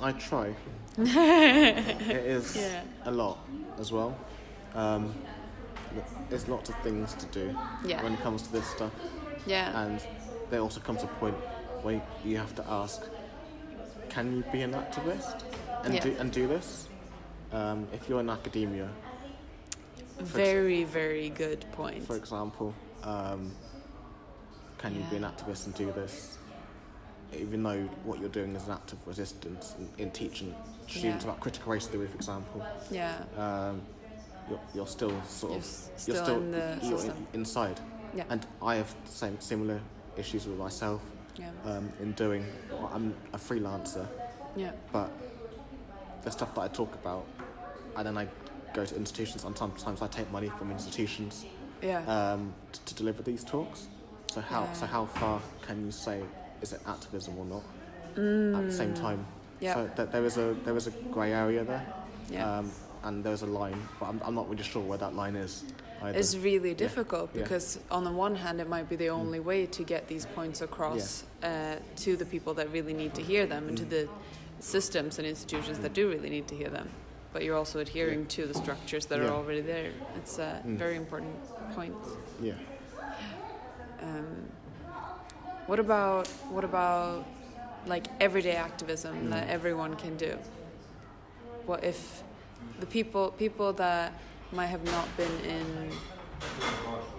I 0.00 0.12
try. 0.12 0.54
it 0.98 2.10
is 2.10 2.56
Yeah. 2.56 2.82
a 3.04 3.10
lot 3.10 3.38
as 3.78 3.90
well. 3.92 4.16
Um, 4.74 5.14
there's 6.28 6.48
lots 6.48 6.68
of 6.68 6.76
things 6.82 7.14
to 7.14 7.26
do 7.26 7.56
Yeah. 7.84 8.02
when 8.02 8.12
it 8.14 8.20
comes 8.20 8.42
to 8.42 8.52
this 8.52 8.66
stuff, 8.68 8.92
Yeah. 9.46 9.80
and 9.84 10.00
there 10.50 10.60
also 10.60 10.80
comes 10.80 11.02
a 11.02 11.06
point 11.06 11.36
where 11.82 12.00
you 12.24 12.36
have 12.36 12.54
to 12.56 12.64
ask, 12.68 13.02
can 14.08 14.36
you 14.36 14.44
be 14.52 14.62
an 14.62 14.72
activist 14.72 15.42
and 15.84 15.94
Yeah. 15.94 16.00
do 16.00 16.16
and 16.18 16.32
do 16.32 16.46
this? 16.46 16.88
Um, 17.52 17.86
if 17.92 18.08
you're 18.08 18.20
in 18.20 18.28
academia, 18.30 18.88
Very, 20.18 20.84
very 20.84 21.30
good 21.30 21.64
point. 21.72 22.04
for 22.04 22.16
example, 22.16 22.74
um, 23.04 23.52
can 24.78 24.94
you 24.94 25.02
be 25.10 25.16
an 25.16 25.22
activist 25.24 25.66
and 25.66 25.74
do 25.74 25.92
this? 25.92 26.38
Even 27.36 27.62
though 27.62 27.82
what 28.04 28.18
you're 28.20 28.28
doing 28.30 28.54
is 28.56 28.64
an 28.66 28.72
act 28.72 28.92
of 28.92 29.06
resistance 29.06 29.74
in, 29.78 30.04
in 30.04 30.10
teaching 30.10 30.54
students 30.88 31.24
Yeah. 31.24 31.30
about 31.30 31.40
critical 31.40 31.72
race 31.72 31.86
theory, 31.86 32.06
for 32.08 32.16
example, 32.16 32.64
Yeah. 32.90 33.22
um, 33.36 33.82
you're, 34.48 34.60
you're 34.74 34.86
still 34.86 35.12
sort 35.26 35.52
You're 35.52 35.58
of 35.58 35.64
s- 35.64 35.90
you're 36.06 36.16
still 36.24 36.36
in 36.36 36.50
the 36.52 36.78
you're 36.82 37.04
in, 37.04 37.26
inside. 37.34 37.78
Yeah. 38.14 38.24
And 38.30 38.46
I 38.62 38.76
have 38.76 38.94
same 39.04 39.38
similar 39.40 39.80
issues 40.16 40.46
with 40.46 40.58
myself 40.58 41.02
Yeah. 41.38 41.50
um, 41.64 41.92
in 42.00 42.12
doing. 42.12 42.44
well, 42.70 42.90
I'm 42.92 43.14
a 43.32 43.38
freelancer, 43.38 44.06
Yeah. 44.56 44.72
but 44.92 45.10
the 46.22 46.30
stuff 46.30 46.54
that 46.54 46.60
I 46.62 46.68
talk 46.68 46.92
about, 46.94 47.24
and 47.96 48.06
then 48.06 48.18
I 48.18 48.26
go 48.74 48.84
to 48.84 48.96
institutions, 48.96 49.44
and 49.44 49.56
sometimes 49.56 50.02
I 50.02 50.08
take 50.08 50.30
money 50.32 50.48
from 50.58 50.70
institutions 50.70 51.44
Yeah. 51.80 52.00
um, 52.06 52.52
to, 52.72 52.84
to 52.86 52.94
deliver 52.94 53.22
these 53.22 53.44
talks. 53.44 53.86
So 54.32 54.40
how 54.40 54.68
so 54.74 54.84
how 54.86 55.06
far 55.06 55.40
can 55.62 55.84
you 55.86 55.90
say 55.92 56.22
is 56.60 56.72
it 56.72 56.80
activism 56.86 57.38
or 57.38 57.44
not? 57.46 57.62
At 58.58 58.66
the 58.66 58.72
same 58.72 58.94
time, 58.94 59.18
Mm. 59.20 59.62
Yeah. 59.62 59.74
so 59.74 59.88
th- 59.96 60.10
there 60.10 60.24
is 60.24 60.36
a 60.38 60.54
there 60.64 60.76
is 60.76 60.86
a 60.88 60.90
grey 61.12 61.32
area 61.32 61.64
there, 61.64 61.86
Yeah. 62.30 62.58
um, 62.58 62.70
and 63.04 63.22
there's 63.24 63.42
a 63.42 63.46
line, 63.46 63.80
but 64.00 64.06
I'm, 64.08 64.20
I'm 64.24 64.34
not 64.34 64.48
really 64.50 64.64
sure 64.64 64.82
where 64.82 64.98
that 64.98 65.14
line 65.14 65.36
is. 65.36 65.64
Either. 66.02 66.18
It's 66.18 66.36
really 66.36 66.74
difficult 66.74 67.30
Yeah. 67.34 67.42
because 67.42 67.78
on 67.90 68.04
the 68.04 68.12
one 68.12 68.36
hand 68.36 68.60
it 68.60 68.68
might 68.68 68.88
be 68.88 68.96
the 68.96 69.08
only 69.10 69.40
way 69.40 69.66
to 69.66 69.82
get 69.82 70.06
these 70.08 70.26
points 70.26 70.60
across 70.60 71.24
uh, 71.42 71.76
to 71.96 72.16
the 72.16 72.24
people 72.24 72.54
that 72.54 72.70
really 72.72 72.92
need 72.92 73.14
to 73.14 73.22
hear 73.22 73.46
them 73.46 73.68
and 73.68 73.76
to 73.78 73.84
Mm. 73.84 73.90
the 73.90 74.08
systems 74.60 75.18
and 75.18 75.26
institutions 75.26 75.78
that 75.80 75.92
do 75.94 76.08
really 76.08 76.30
need 76.30 76.46
to 76.48 76.54
hear 76.54 76.68
them. 76.70 76.88
But 77.32 77.42
you're 77.44 77.56
also 77.56 77.80
adhering 77.80 78.26
to 78.26 78.46
the 78.46 78.54
structures 78.54 79.06
that 79.06 79.20
are 79.20 79.28
already 79.30 79.60
there. 79.60 79.90
It's 80.16 80.38
a 80.38 80.62
Mm. 80.64 80.76
very 80.78 80.96
important 80.96 81.34
point. 81.74 81.94
yeah. 82.40 82.54
Um, 84.02 84.46
what 85.66 85.78
about 85.80 86.28
what 86.50 86.64
about 86.64 87.26
like 87.86 88.06
everyday 88.20 88.56
activism 88.56 89.14
Mm. 89.26 89.30
that 89.30 89.48
everyone 89.48 89.96
can 89.96 90.16
do? 90.16 90.38
what 91.66 91.84
if 91.84 92.22
the 92.80 92.86
people 92.86 93.30
people 93.32 93.74
that 93.74 94.12
might 94.52 94.66
have 94.66 94.84
not 94.84 95.06
been 95.16 95.40
in 95.44 95.90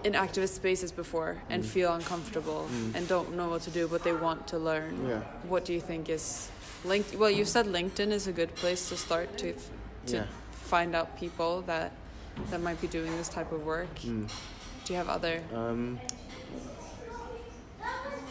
in 0.02 0.12
activist 0.14 0.54
spaces 0.54 0.90
before 0.92 1.36
and 1.50 1.62
Mm. 1.62 1.66
feel 1.66 1.92
uncomfortable 1.92 2.66
Mm. 2.72 2.94
and 2.96 3.06
don't 3.08 3.36
know 3.36 3.48
what 3.50 3.62
to 3.62 3.70
do 3.70 3.86
but 3.86 4.02
they 4.02 4.14
want 4.14 4.46
to 4.48 4.58
learn 4.58 5.06
Yeah. 5.06 5.20
what 5.52 5.64
do 5.66 5.72
you 5.74 5.80
think 5.80 6.08
is 6.08 6.48
linked 6.84 7.14
well 7.16 7.30
you 7.30 7.44
said 7.44 7.66
linkedin 7.66 8.10
is 8.10 8.26
a 8.26 8.32
good 8.32 8.54
place 8.54 8.88
to 8.88 8.96
start 8.96 9.36
to 9.38 9.50
f- 9.50 9.70
to 10.06 10.16
Yeah. 10.16 10.24
find 10.72 10.94
out 10.96 11.18
people 11.20 11.62
that 11.66 11.92
that 12.50 12.60
might 12.62 12.80
be 12.80 12.86
doing 12.88 13.12
this 13.18 13.28
type 13.28 13.52
of 13.52 13.60
work 13.66 13.94
Mm. 14.00 14.26
do 14.84 14.92
you 14.94 14.96
have 14.98 15.10
other 15.10 15.42
Um, 15.54 16.00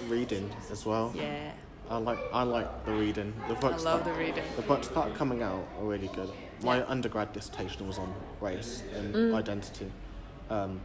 reading 0.08 0.50
as 0.72 0.86
well. 0.86 1.12
yeah 1.16 1.52
I 1.90 1.98
like 1.98 2.20
I 2.34 2.44
like 2.44 2.86
the 2.86 2.92
reading. 2.94 3.34
The 3.48 3.56
books 3.56 3.82
i 3.86 3.90
love 3.92 4.04
that, 4.06 4.14
the 4.14 4.20
reading 4.20 4.44
the 4.56 4.62
books 4.64 4.88
that 4.90 4.98
are 4.98 5.16
coming 5.18 5.42
out 5.44 5.64
are 5.80 5.86
really 5.86 6.10
good. 6.10 6.30
My 6.64 6.78
Yeah. 6.80 6.86
undergrad 6.88 7.32
dissertation 7.34 7.88
was 7.88 7.98
on 7.98 8.14
race 8.42 8.84
and 8.96 9.16
Mm. 9.16 9.34
identity, 9.36 9.92
um, 10.50 10.80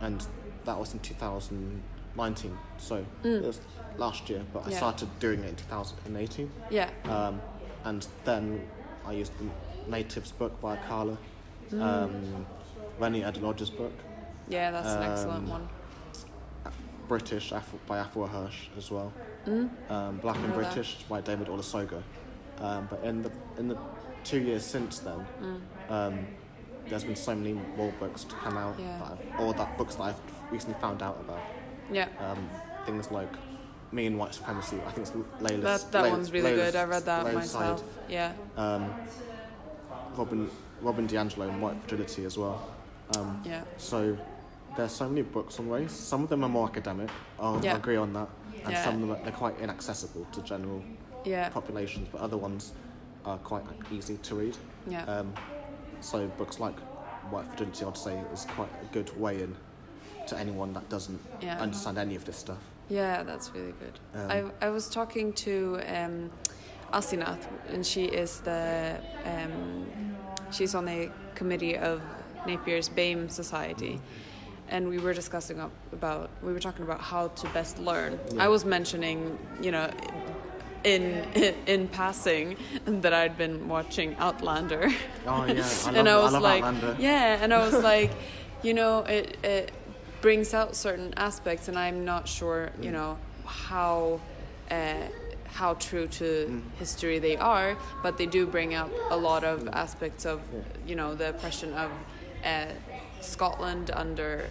and 0.00 0.26
that 0.64 0.78
was 0.78 0.92
in 0.92 1.00
2019. 1.00 2.58
So 2.78 3.04
Mm. 3.24 3.42
it 3.42 3.46
was 3.46 3.60
last 3.96 4.28
year, 4.28 4.44
but 4.52 4.66
I 4.66 4.70
started 4.70 5.08
doing 5.18 5.42
it 5.44 5.48
in 5.50 5.56
2018. 5.56 6.50
yeah 6.70 6.90
Um, 7.06 7.40
and 7.84 8.06
then 8.24 8.66
I 9.06 9.12
used 9.12 9.32
the 9.38 9.46
Natives 9.90 10.32
book 10.32 10.60
by 10.60 10.76
Akala, 10.76 11.16
Mm. 11.72 11.80
um, 11.82 12.46
Reni 12.98 13.22
Eddo-Lodge's 13.24 13.70
book, 13.70 13.92
yeah 14.48 14.70
that's 14.70 14.88
an 14.88 15.02
excellent 15.02 15.44
um, 15.44 15.48
one 15.48 15.68
British 17.08 17.50
by 17.86 17.98
Afua 18.02 18.28
Hirsch 18.28 18.68
as 18.76 18.90
well. 18.90 19.12
mm? 19.46 19.70
um, 19.90 20.18
Black 20.18 20.36
and 20.36 20.48
Know 20.50 20.60
that. 20.62 20.74
British 20.74 21.04
by 21.08 21.22
David 21.22 21.46
Olusoga. 21.48 22.02
Um, 22.60 22.86
but 22.90 23.02
in 23.02 23.22
the 23.22 23.30
in 23.56 23.68
the 23.68 23.76
two 24.28 24.40
years 24.42 24.62
since 24.64 24.98
then, 24.98 25.26
Mm. 25.40 25.60
um, 25.90 26.26
there's 26.88 27.04
been 27.04 27.16
so 27.16 27.34
many 27.34 27.54
more 27.76 27.92
books 27.98 28.24
to 28.24 28.34
come 28.36 28.56
out, 28.58 28.78
Yeah. 28.78 28.98
that 28.98 29.12
I've, 29.12 29.40
or 29.40 29.54
that 29.54 29.78
books 29.78 29.94
that 29.96 30.02
I've 30.04 30.20
recently 30.52 30.78
found 30.80 31.02
out 31.02 31.18
about. 31.20 31.40
yeah 31.90 32.08
Um, 32.20 32.50
things 32.84 33.10
like 33.10 33.30
Me 33.92 34.04
and 34.06 34.18
White 34.18 34.34
Supremacy. 34.34 34.76
I 34.86 34.90
think 34.90 35.06
it's 35.06 35.16
Layla's. 35.40 35.62
that 35.84 35.92
that 35.92 36.04
Layla's- 36.04 36.10
one's 36.12 36.32
really 36.32 36.50
Layla's- 36.50 36.72
good 36.72 36.76
i 36.76 36.84
read 36.84 37.04
that 37.06 37.24
Layla's 37.24 37.34
myself 37.54 37.78
Side. 37.80 37.88
yeah 38.10 38.32
Um, 38.58 38.92
Robin 40.16 40.50
Robin 40.82 41.08
DiAngelo 41.08 41.48
and 41.48 41.62
White 41.62 41.80
Fragility 41.80 42.24
as 42.26 42.36
well. 42.36 42.60
Um, 43.16 43.40
yeah 43.46 43.62
so 43.78 44.18
there's 44.76 44.92
so 44.92 45.08
many 45.08 45.22
books 45.22 45.58
on 45.58 45.70
race. 45.70 45.92
Some 45.92 46.22
of 46.22 46.28
them 46.28 46.44
are 46.44 46.48
more 46.50 46.68
academic. 46.68 47.08
I'll, 47.40 47.58
Yeah. 47.64 47.76
Agree 47.76 47.96
on 47.96 48.12
that. 48.12 48.28
And 48.64 48.72
Yeah. 48.74 48.84
some 48.84 48.94
of 48.96 49.00
them 49.00 49.10
are, 49.12 49.22
they're 49.24 49.32
quite 49.32 49.58
inaccessible 49.58 50.26
to 50.32 50.42
general 50.42 50.82
yeah 51.24 51.48
populations, 51.48 52.06
but 52.12 52.20
other 52.20 52.36
ones 52.36 52.72
are 53.24 53.38
quite 53.38 53.64
easy 53.90 54.16
to 54.18 54.34
read. 54.34 54.56
yeah 54.86 55.04
Um, 55.04 55.32
so 56.00 56.26
books 56.38 56.58
like 56.60 56.78
White 57.30 57.46
Fragility, 57.48 57.84
I'd 57.84 57.96
say, 57.96 58.18
is 58.32 58.46
quite 58.56 58.70
a 58.82 58.86
good 58.92 59.10
way 59.20 59.42
in 59.42 59.54
to 60.28 60.38
anyone 60.38 60.72
that 60.74 60.88
doesn't 60.88 61.20
Yeah. 61.40 61.60
understand 61.60 61.98
any 61.98 62.14
of 62.16 62.24
this 62.24 62.36
stuff. 62.36 62.58
Yeah, 62.88 63.22
that's 63.22 63.50
really 63.54 63.74
good. 63.82 63.98
Um, 64.14 64.52
I 64.62 64.66
I 64.66 64.70
was 64.70 64.88
talking 64.88 65.32
to 65.44 65.80
um, 65.96 66.30
Asinath, 66.92 67.44
and 67.72 67.84
she 67.84 68.04
is 68.04 68.40
the 68.40 68.96
um, 69.26 69.86
she's 70.50 70.74
on 70.74 70.86
the 70.86 71.10
committee 71.34 71.76
of 71.76 72.00
Napier's 72.46 72.88
BAME 72.88 73.28
Society, 73.30 74.00
and 74.70 74.88
we 74.88 74.98
were 74.98 75.12
discussing 75.14 75.60
about 75.92 76.30
we 76.42 76.52
were 76.52 76.60
talking 76.60 76.84
about 76.84 77.00
how 77.00 77.28
to 77.28 77.46
best 77.48 77.78
learn. 77.78 78.18
Yeah. 78.32 78.44
I 78.44 78.48
was 78.48 78.64
mentioning, 78.64 79.38
you 79.60 79.70
know. 79.72 79.90
In, 80.84 81.26
in 81.34 81.54
in 81.66 81.88
passing, 81.88 82.56
that 82.86 83.12
I'd 83.12 83.36
been 83.36 83.68
watching 83.68 84.14
Outlander, 84.18 84.88
Oh 85.26 85.44
yeah, 85.44 85.68
I 85.86 85.92
and 85.92 86.08
I 86.08 86.16
was 86.16 86.32
love 86.32 86.42
like, 86.42 86.62
Outlander. 86.64 86.96
yeah, 86.98 87.38
and 87.42 87.52
I 87.52 87.58
was 87.58 87.74
like, 87.92 88.12
you 88.62 88.74
know, 88.74 89.00
it 89.00 89.36
it 89.44 89.72
brings 90.20 90.54
out 90.54 90.76
certain 90.76 91.12
aspects, 91.16 91.68
and 91.68 91.76
I'm 91.78 92.04
not 92.04 92.28
sure, 92.28 92.70
you 92.80 92.90
Mm. 92.90 92.92
know, 92.92 93.18
how 93.44 94.20
uh, 94.70 95.08
how 95.52 95.74
true 95.74 96.06
to 96.06 96.24
Mm. 96.24 96.62
history 96.78 97.18
they 97.18 97.36
are, 97.36 97.76
but 98.02 98.16
they 98.18 98.26
do 98.26 98.46
bring 98.46 98.74
up 98.74 98.90
a 99.10 99.16
lot 99.16 99.42
of 99.44 99.60
Mm. 99.62 99.74
aspects 99.74 100.24
of, 100.26 100.40
you 100.86 100.94
know, 100.94 101.14
the 101.14 101.30
oppression 101.30 101.72
of 101.74 101.90
uh, 102.44 102.66
Scotland 103.20 103.90
under 103.90 104.50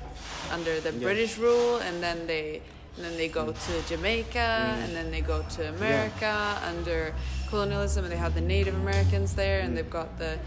under 0.51 0.81
the. 0.81 0.91
British 0.91 1.37
rule, 1.37 1.77
and 1.77 2.01
then 2.03 2.27
they 2.27 2.61
and 2.97 3.05
then 3.05 3.15
they 3.15 3.27
go 3.27 3.51
to 3.51 3.81
Jamaica, 3.87 4.37
Mm. 4.37 4.83
and 4.83 4.95
then 4.95 5.11
they 5.11 5.21
go 5.21 5.43
to 5.55 5.69
America 5.69 6.59
under 6.65 7.13
colonialism, 7.49 8.03
and 8.03 8.11
they 8.11 8.17
have 8.17 8.33
the 8.33 8.41
Native 8.41 8.75
Americans 8.75 9.33
there, 9.35 9.59
and 9.61 9.71
Mm. 9.71 9.75
they've 9.75 9.89
got 9.89 10.17
the 10.19 10.37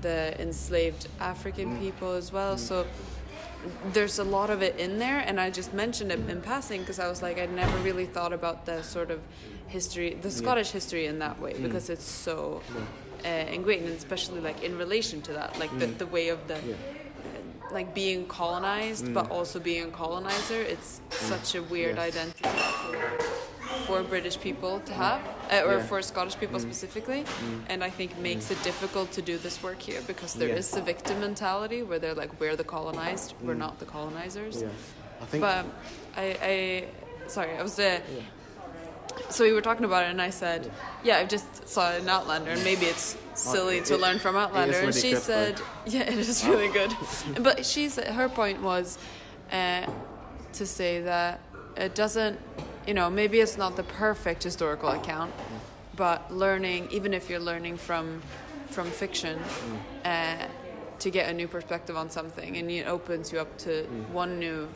the 0.00 0.40
enslaved 0.40 1.08
African 1.18 1.76
Mm. 1.76 1.80
people 1.80 2.12
as 2.12 2.32
well. 2.32 2.54
Mm. 2.54 2.58
So 2.60 2.86
there's 3.92 4.20
a 4.20 4.24
lot 4.24 4.48
of 4.48 4.62
it 4.62 4.76
in 4.78 4.98
there, 5.00 5.18
and 5.26 5.40
I 5.40 5.50
just 5.50 5.74
mentioned 5.74 6.12
it 6.12 6.20
in 6.30 6.40
passing 6.40 6.80
because 6.82 7.00
I 7.00 7.08
was 7.08 7.20
like, 7.20 7.36
I'd 7.36 7.52
never 7.52 7.76
really 7.78 8.06
thought 8.06 8.32
about 8.32 8.64
the 8.64 8.82
sort 8.84 9.10
of 9.10 9.18
history, 9.66 10.16
the 10.22 10.30
Scottish 10.30 10.70
history 10.70 11.06
in 11.06 11.18
that 11.18 11.40
way, 11.40 11.52
Mm. 11.54 11.64
because 11.64 11.90
it's 11.90 12.04
so 12.08 12.62
Yeah. 13.24 13.48
uh, 13.48 13.52
ingrained, 13.52 13.86
and 13.86 13.96
especially 13.96 14.40
like 14.40 14.62
in 14.62 14.78
relation 14.78 15.20
to 15.22 15.32
that, 15.32 15.58
like 15.58 15.76
the, 15.80 15.86
Mm. 15.86 15.98
the 15.98 16.06
way 16.06 16.28
of 16.28 16.46
the 16.46 16.54
Yeah. 16.64 16.74
Like 17.72 17.94
being 17.94 18.26
colonized, 18.26 19.12
but 19.14 19.26
Mm. 19.26 19.32
also 19.36 19.58
being 19.60 19.84
a 19.84 19.90
colonizer. 19.90 20.60
It's 20.62 21.00
such 21.10 21.54
a 21.54 21.62
weird 21.62 21.96
Yes. 21.96 22.08
identity 22.08 22.48
for 23.86 24.02
British 24.02 24.38
people 24.40 24.80
to 24.80 24.92
have, 24.92 25.20
uh, 25.50 25.62
or 25.68 25.74
Yeah. 25.78 25.86
for 25.86 26.02
Scottish 26.02 26.36
people 26.38 26.58
Mm. 26.58 26.62
specifically, 26.68 27.20
Mm. 27.24 27.60
and 27.70 27.84
I 27.84 27.90
think 27.90 28.16
makes 28.18 28.50
it 28.50 28.62
difficult 28.62 29.12
to 29.12 29.22
do 29.22 29.36
this 29.38 29.62
work 29.62 29.80
here 29.80 30.00
because 30.06 30.32
there 30.34 30.48
is 30.60 30.72
Yeah. 30.72 30.80
a 30.80 30.82
victim 30.92 31.20
mentality 31.20 31.82
where 31.82 31.98
they're 31.98 32.14
like, 32.22 32.32
we're 32.40 32.56
the 32.56 32.64
colonized, 32.64 33.34
we're 33.42 33.54
Mm. 33.54 33.58
not 33.66 33.78
the 33.78 33.86
colonizers. 33.86 34.62
Yeah. 34.62 34.68
I 35.22 35.24
think. 35.26 35.40
But 35.42 35.64
I, 36.16 36.24
I, 36.52 36.84
sorry, 37.28 37.52
I 37.58 37.62
was 37.62 37.78
uh. 37.78 38.00
So 39.30 39.44
we 39.44 39.52
were 39.52 39.60
talking 39.60 39.84
about 39.84 40.04
it, 40.04 40.10
and 40.10 40.20
I 40.22 40.30
said, 40.30 40.70
"Yeah, 41.02 41.18
I 41.18 41.24
just 41.24 41.68
saw 41.68 41.94
in 41.94 42.08
Outlander, 42.08 42.50
and 42.52 42.64
maybe 42.64 42.86
it's 42.86 43.16
silly 43.34 43.80
to 43.82 43.96
learn 43.96 44.18
from 44.18 44.36
Outlander." 44.36 44.78
and 44.80 44.94
she 44.94 45.14
said. 45.14 45.60
"Yeah, 45.86 46.02
it 46.02 46.18
is 46.18 46.46
really 46.46 46.68
good." 46.68 46.94
but 47.42 47.64
she's 47.64 47.96
her 47.96 48.28
point 48.28 48.62
was 48.62 48.98
uh, 49.52 49.86
to 50.52 50.66
say 50.66 51.00
that 51.02 51.40
it 51.76 51.94
doesn't, 51.94 52.38
you 52.86 52.94
know, 52.94 53.08
maybe 53.10 53.40
it's 53.40 53.56
not 53.56 53.76
the 53.76 53.84
perfect 53.84 54.42
historical 54.42 54.90
account, 54.90 55.32
but 55.96 56.32
learning, 56.32 56.88
even 56.90 57.14
if 57.14 57.30
you're 57.30 57.40
learning 57.40 57.76
from 57.76 58.22
from 58.70 58.90
fiction. 58.90 59.38
Uh, 60.04 60.46
to 60.98 61.10
get 61.10 61.30
a 61.30 61.32
new 61.32 61.46
perspective 61.46 61.96
on 61.96 62.10
something, 62.10 62.56
and 62.56 62.68
it 62.70 62.86
opens 62.88 63.32
you 63.32 63.38
up 63.38 63.56
to 63.58 63.84
Mm. 63.84 64.08
one 64.10 64.38
new 64.40 64.68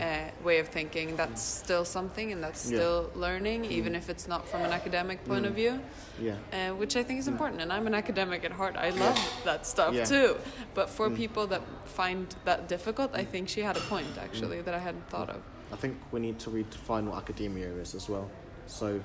uh, 0.00 0.30
way 0.42 0.58
of 0.58 0.68
thinking. 0.68 1.16
That's 1.16 1.42
still 1.42 1.84
something, 1.84 2.32
and 2.32 2.42
that's 2.42 2.64
Yeah. 2.70 2.76
still 2.78 3.10
learning, 3.14 3.64
even 3.66 3.94
if 3.94 4.08
it's 4.08 4.26
not 4.26 4.48
from 4.48 4.64
an 4.64 4.72
academic 4.72 5.24
point 5.24 5.44
of 5.46 5.52
Mm. 5.52 5.56
view, 5.56 5.80
Yeah. 6.18 6.36
uh, 6.52 6.74
which 6.74 6.96
I 6.96 7.02
think 7.02 7.18
is 7.20 7.28
important. 7.28 7.60
And 7.60 7.72
I'm 7.72 7.86
an 7.86 7.94
academic 7.94 8.44
at 8.44 8.52
heart. 8.52 8.76
I 8.76 8.90
love 8.90 9.18
that 9.44 9.66
stuff 9.66 9.94
Yeah. 9.94 10.04
too. 10.04 10.36
But 10.74 10.88
for 10.88 11.10
Mm. 11.10 11.16
people 11.16 11.46
that 11.48 11.62
find 11.84 12.34
that 12.44 12.68
difficult, 12.68 13.10
I 13.14 13.24
think 13.24 13.48
she 13.48 13.62
had 13.62 13.76
a 13.76 13.80
point 13.80 14.16
actually 14.18 14.60
that 14.62 14.74
I 14.74 14.78
hadn't 14.78 15.08
thought 15.10 15.30
of. 15.30 15.42
I 15.72 15.76
think 15.76 15.96
we 16.12 16.20
need 16.20 16.38
to 16.40 16.50
redefine 16.50 17.04
what 17.08 17.16
academia 17.18 17.68
is 17.68 17.94
as 17.94 18.08
well. 18.08 18.30
So 18.66 19.00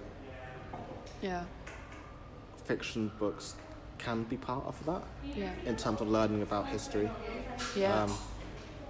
Yeah, 1.21 1.43
fiction 2.65 3.11
books 3.19 3.55
can 3.97 4.23
be 4.23 4.37
part 4.37 4.65
of 4.65 4.85
that 4.85 5.03
yeah, 5.35 5.51
in 5.65 5.75
terms 5.75 5.99
of 6.01 6.07
learning 6.07 6.41
about 6.41 6.67
history. 6.67 7.09
yeah, 7.75 8.03
Um, 8.03 8.13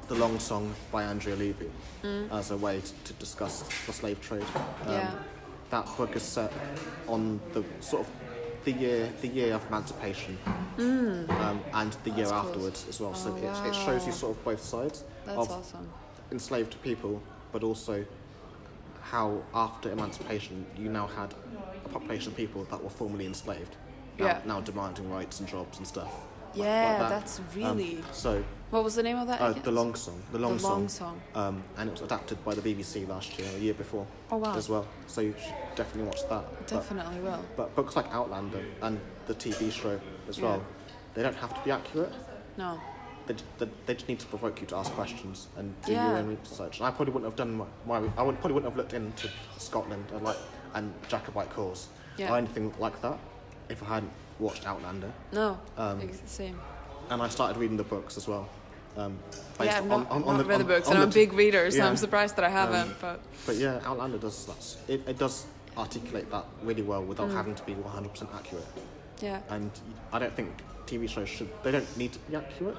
the 0.10 0.16
Long 0.16 0.40
Song 0.40 0.74
by 0.92 1.04
Andrea 1.04 1.36
Levy 1.36 1.70
mm. 2.04 2.32
as 2.32 2.52
a 2.52 2.58
way 2.58 2.82
to, 2.82 2.94
to 3.06 3.14
discuss 3.14 3.62
the 3.86 3.94
slave 3.94 4.20
trade. 4.22 4.44
Um, 4.86 4.94
Yeah. 4.94 5.12
That 5.70 5.86
book 5.98 6.16
is 6.16 6.24
set 6.24 6.52
on 7.08 7.40
the 7.54 7.64
sort 7.80 8.02
of 8.08 8.12
the 8.66 8.72
year 8.72 9.08
the 9.22 9.28
year 9.28 9.54
of 9.54 9.66
emancipation 9.68 10.38
Mm. 10.78 11.30
um, 11.30 11.62
and 11.74 11.94
the 12.04 12.10
year 12.12 12.26
cool. 12.26 12.34
afterwards 12.34 12.86
as 12.90 13.00
well. 13.00 13.14
so 13.14 13.32
Oh, 13.32 13.66
it, 13.66 13.68
it 13.70 13.76
shows 13.76 14.06
you 14.08 14.12
sort 14.12 14.36
of 14.38 14.44
both 14.44 14.64
sides 14.64 15.04
That's 15.26 15.38
of 15.38 15.52
awesome. 15.52 15.88
enslaved 16.32 16.82
people, 16.82 17.22
but 17.52 17.64
also 17.64 18.04
how 19.02 19.42
after 19.54 19.92
emancipation 19.92 20.66
you 20.78 20.90
now 20.90 21.08
had 21.08 21.34
a 21.86 21.90
population 21.90 22.32
of 22.32 22.38
people 22.38 22.64
that 22.66 22.84
were 22.84 22.90
formerly 22.90 23.26
enslaved, 23.28 23.76
now, 24.18 24.26
Yeah. 24.26 24.40
now 24.46 24.62
demanding 24.62 25.10
rights 25.12 25.40
and 25.40 25.48
jobs 25.50 25.78
and 25.78 25.86
stuff. 25.88 26.12
like- 26.56 26.66
Yeah, 26.66 26.90
like 26.90 27.00
that. 27.00 27.10
that's 27.10 27.40
Um, 27.40 27.46
really. 27.56 28.04
so 28.12 28.44
what 28.72 28.84
was 28.84 28.96
the 28.96 29.04
name 29.04 29.18
of 29.18 29.28
that? 29.28 29.42
uh, 29.42 29.52
the 29.54 29.72
long 29.72 29.96
song, 29.96 30.22
the 30.32 30.40
long 30.40 30.54
the 30.54 30.60
song, 30.60 30.72
long 30.72 30.90
song. 30.90 31.22
um, 31.36 31.64
and 31.78 31.90
it 31.90 31.92
was 31.94 32.02
adapted 32.02 32.44
by 32.46 32.54
the 32.54 32.62
BBC 32.62 33.08
last 33.08 33.38
year, 33.40 33.48
a 33.56 33.60
year 33.60 33.74
before 33.74 34.06
Oh 34.32 34.38
wow, 34.38 34.56
as 34.56 34.70
well. 34.70 34.88
So 35.08 35.22
you 35.22 35.34
should 35.44 35.56
definitely 35.76 36.04
watch 36.04 36.22
that. 36.30 36.44
But, 36.58 36.68
definitely 36.68 37.20
will. 37.20 37.44
but 37.58 37.76
books 37.76 37.96
like 37.96 38.06
Outlander 38.14 38.64
and 38.82 39.00
the 39.28 39.34
TV 39.34 39.72
show 39.72 40.00
as 40.28 40.38
Yeah. 40.38 40.46
well, 40.46 40.64
they 41.14 41.24
don't 41.24 41.36
have 41.36 41.54
to 41.58 41.62
be 41.66 41.72
accurate. 41.72 42.14
No, 42.58 42.80
They, 43.28 43.36
they, 43.60 43.68
they 43.86 43.94
just 43.94 44.08
need 44.08 44.20
to 44.20 44.26
provoke 44.28 44.60
you 44.62 44.68
to 44.68 44.76
ask 44.78 44.92
questions 44.94 45.48
and 45.58 45.74
do 45.84 45.92
Yeah. 45.94 46.08
your 46.10 46.18
own 46.18 46.38
research. 46.38 46.78
And 46.80 46.88
I 46.88 46.92
probably 46.92 47.14
wouldn't 47.14 47.32
have 47.32 47.38
done 47.38 47.58
my, 47.58 48.00
my 48.02 48.10
I 48.18 48.22
would, 48.24 48.36
probably 48.40 48.54
wouldn't 48.54 48.72
have 48.72 48.78
looked 48.78 48.94
into 48.94 49.30
Scotland 49.58 50.06
and 50.14 50.24
like 50.24 50.38
and 50.76 50.94
Jacobite 51.08 51.50
cause 51.52 51.88
yeah, 52.18 52.32
or 52.32 52.38
anything 52.38 52.72
like 52.80 53.02
that 53.02 53.18
if 53.70 53.82
I 53.84 53.86
hadn't 53.96 54.12
watched 54.40 54.66
Outlander, 54.68 55.12
No, 55.32 55.60
Um, 55.78 56.00
it's 56.02 56.20
the 56.20 56.28
same. 56.28 56.60
and 57.10 57.22
I 57.22 57.30
started 57.30 57.58
reading 57.60 57.78
the 57.78 57.84
books 57.84 58.18
as 58.18 58.28
well. 58.28 58.48
Um, 58.98 59.18
based 59.58 59.72
Yeah, 59.72 59.78
I've 59.78 59.84
on- 59.84 59.90
not, 59.90 60.00
on- 60.00 60.06
I've 60.06 60.12
on 60.12 60.20
not 60.22 60.38
the- 60.38 60.44
read 60.46 60.60
the 60.60 60.64
on- 60.64 60.68
books, 60.68 60.88
on 60.88 60.94
and 60.94 61.02
the 61.02 61.06
I'm 61.06 61.10
a 61.10 61.14
big 61.14 61.34
reader, 61.34 61.72
so 61.72 61.78
yeah. 61.78 61.88
I'm 61.88 61.98
surprised 61.98 62.36
that 62.38 62.46
I 62.46 62.50
haven't. 62.50 62.90
Um, 62.90 62.96
but 63.00 63.20
But 63.46 63.56
yeah, 63.56 63.80
Outlander 63.86 64.18
does 64.18 64.46
that. 64.46 64.78
It, 64.94 65.08
it 65.08 65.18
does 65.18 65.46
articulate 65.78 66.30
that 66.32 66.46
really 66.64 66.82
well 66.82 67.04
without 67.04 67.30
Mm. 67.30 67.34
having 67.36 67.56
to 67.56 67.64
be 67.64 67.74
100% 67.76 68.30
accurate. 68.36 68.66
yeah, 69.22 69.40
And 69.50 69.72
I 70.12 70.20
don't 70.20 70.36
think 70.36 70.50
TV 70.86 71.08
shows 71.08 71.30
should. 71.30 71.50
They 71.64 71.72
don't 71.72 71.98
need 71.98 72.14
to 72.14 72.20
be 72.20 72.36
accurate 72.36 72.78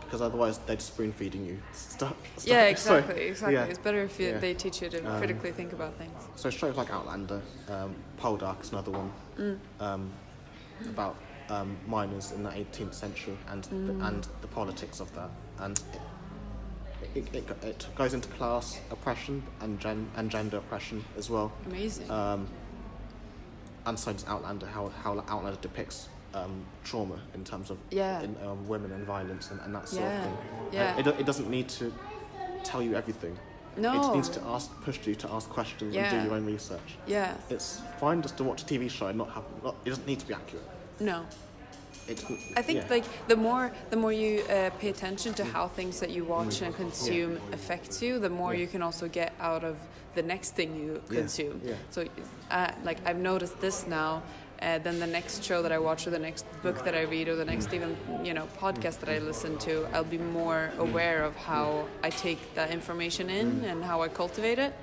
because 0.00 0.20
otherwise 0.22 0.58
they're 0.66 0.76
just 0.76 0.88
spoon 0.94 1.12
feeding 1.12 1.44
you 1.46 1.58
stuff. 1.72 2.14
stuff. 2.36 2.46
yeah, 2.48 2.74
So- 2.74 2.96
exactly, 2.96 3.22
exactly. 3.28 3.54
yeah. 3.54 3.64
It's 3.64 3.78
better 3.78 4.02
if 4.02 4.18
you, 4.20 4.28
Yeah. 4.28 4.38
they 4.38 4.54
teach 4.54 4.82
you 4.82 4.88
to 4.90 4.98
Um, 5.06 5.18
critically 5.18 5.52
think 5.52 5.72
about 5.72 5.94
things. 5.96 6.12
So 6.36 6.50
shows 6.50 6.76
like 6.76 6.90
Outlander, 6.90 7.40
um, 7.68 7.94
Poldark 8.20 8.60
is 8.62 8.72
another 8.72 8.90
one 8.92 9.12
Mm. 9.38 9.58
um, 9.80 10.10
about 10.86 11.16
um, 11.50 11.76
miners 11.86 12.32
in 12.32 12.42
the 12.42 12.50
18th 12.50 12.94
century 12.94 13.36
and 13.48 13.64
Mm. 13.64 13.86
the, 13.98 14.06
and 14.06 14.28
the 14.40 14.46
politics 14.48 15.00
of 15.00 15.12
that, 15.14 15.30
and 15.58 15.80
it, 17.14 17.26
it, 17.34 17.34
it, 17.34 17.64
it 17.64 17.86
goes 17.96 18.14
into 18.14 18.28
class 18.28 18.80
oppression 18.90 19.42
and 19.60 19.80
gen, 19.80 20.08
and 20.16 20.30
gender 20.30 20.58
oppression 20.58 21.04
as 21.18 21.28
well. 21.28 21.52
Amazing. 21.66 22.10
Um, 22.10 22.46
and 23.86 23.98
so 23.98 24.12
does 24.12 24.26
Outlander, 24.26 24.66
how 24.66 24.88
how 25.02 25.12
Outlander 25.28 25.58
depicts 25.60 26.08
um, 26.34 26.64
trauma 26.84 27.18
in 27.34 27.42
terms 27.44 27.70
of 27.70 27.78
Yeah. 27.90 28.20
in, 28.22 28.36
um, 28.46 28.68
women 28.68 28.92
and 28.92 29.04
violence 29.04 29.50
and, 29.50 29.60
and 29.62 29.74
that 29.74 29.88
sort 29.88 30.02
Yeah, 30.02 30.18
of 30.18 30.24
thing. 30.24 30.38
yeah. 30.72 30.96
It, 30.98 31.06
it 31.20 31.26
doesn't 31.26 31.50
need 31.50 31.68
to 31.70 31.92
tell 32.62 32.82
you 32.82 32.94
everything. 32.94 33.36
no. 33.76 34.10
It 34.12 34.14
needs 34.14 34.28
to 34.30 34.42
ask, 34.44 34.70
push 34.82 35.04
you 35.06 35.14
to 35.16 35.30
ask 35.32 35.48
questions 35.48 35.96
and 35.96 36.08
do 36.10 36.16
your 36.28 36.34
own 36.36 36.44
research. 36.46 36.96
yeah. 37.06 37.34
It's 37.48 37.80
fine 37.98 38.22
just 38.22 38.36
to 38.36 38.44
watch 38.44 38.62
a 38.62 38.66
TV 38.66 38.88
show 38.88 39.06
and 39.08 39.18
not 39.18 39.30
have. 39.30 39.42
Not, 39.64 39.74
it 39.84 39.88
doesn't 39.88 40.06
need 40.06 40.20
to 40.20 40.26
be 40.26 40.34
accurate. 40.34 40.64
No. 41.00 41.24
It 42.08 42.24
I 42.56 42.62
think 42.62 42.80
yeah. 42.80 42.86
like 42.90 43.04
the 43.28 43.36
more 43.36 43.70
the 43.90 43.96
more 43.96 44.12
you 44.12 44.40
uh, 44.48 44.70
pay 44.80 44.88
attention 44.88 45.32
to 45.34 45.44
how 45.44 45.68
things 45.68 46.00
that 46.00 46.10
you 46.10 46.24
watch 46.24 46.62
and 46.62 46.74
consume 46.74 47.38
affects 47.52 48.02
you, 48.02 48.18
the 48.18 48.30
more 48.30 48.52
Yeah. 48.54 48.60
you 48.62 48.66
can 48.68 48.82
also 48.82 49.06
get 49.08 49.32
out 49.40 49.64
of 49.64 49.76
the 50.14 50.22
next 50.22 50.54
thing 50.56 50.74
you 50.74 51.00
consume. 51.08 51.60
yeah. 51.64 51.74
So, 51.90 52.04
uh, 52.50 52.72
like 52.84 52.98
I've 53.06 53.18
noticed 53.18 53.60
this 53.60 53.86
now. 53.86 54.22
Uh, 54.60 54.76
then 54.78 54.98
the 55.00 55.06
next 55.06 55.42
show 55.42 55.62
that 55.62 55.72
I 55.72 55.78
watch, 55.78 56.06
or 56.06 56.10
the 56.10 56.18
next 56.18 56.44
book 56.62 56.84
that 56.84 56.94
I 56.94 57.02
read, 57.02 57.28
or 57.28 57.36
the 57.36 57.44
next 57.46 57.68
Mm. 57.70 57.74
even 57.74 57.96
you 58.26 58.34
know 58.34 58.46
podcast 58.60 58.98
that 59.00 59.08
I 59.08 59.18
listen 59.18 59.56
to, 59.58 59.86
I'll 59.94 60.04
be 60.04 60.18
more 60.18 60.70
aware 60.78 61.22
of 61.24 61.34
how 61.36 61.86
I 62.02 62.10
take 62.10 62.54
that 62.56 62.70
information 62.70 63.30
in 63.30 63.46
Mm. 63.62 63.70
and 63.70 63.84
how 63.84 64.02
I 64.02 64.08
cultivate 64.08 64.58
it 64.58 64.74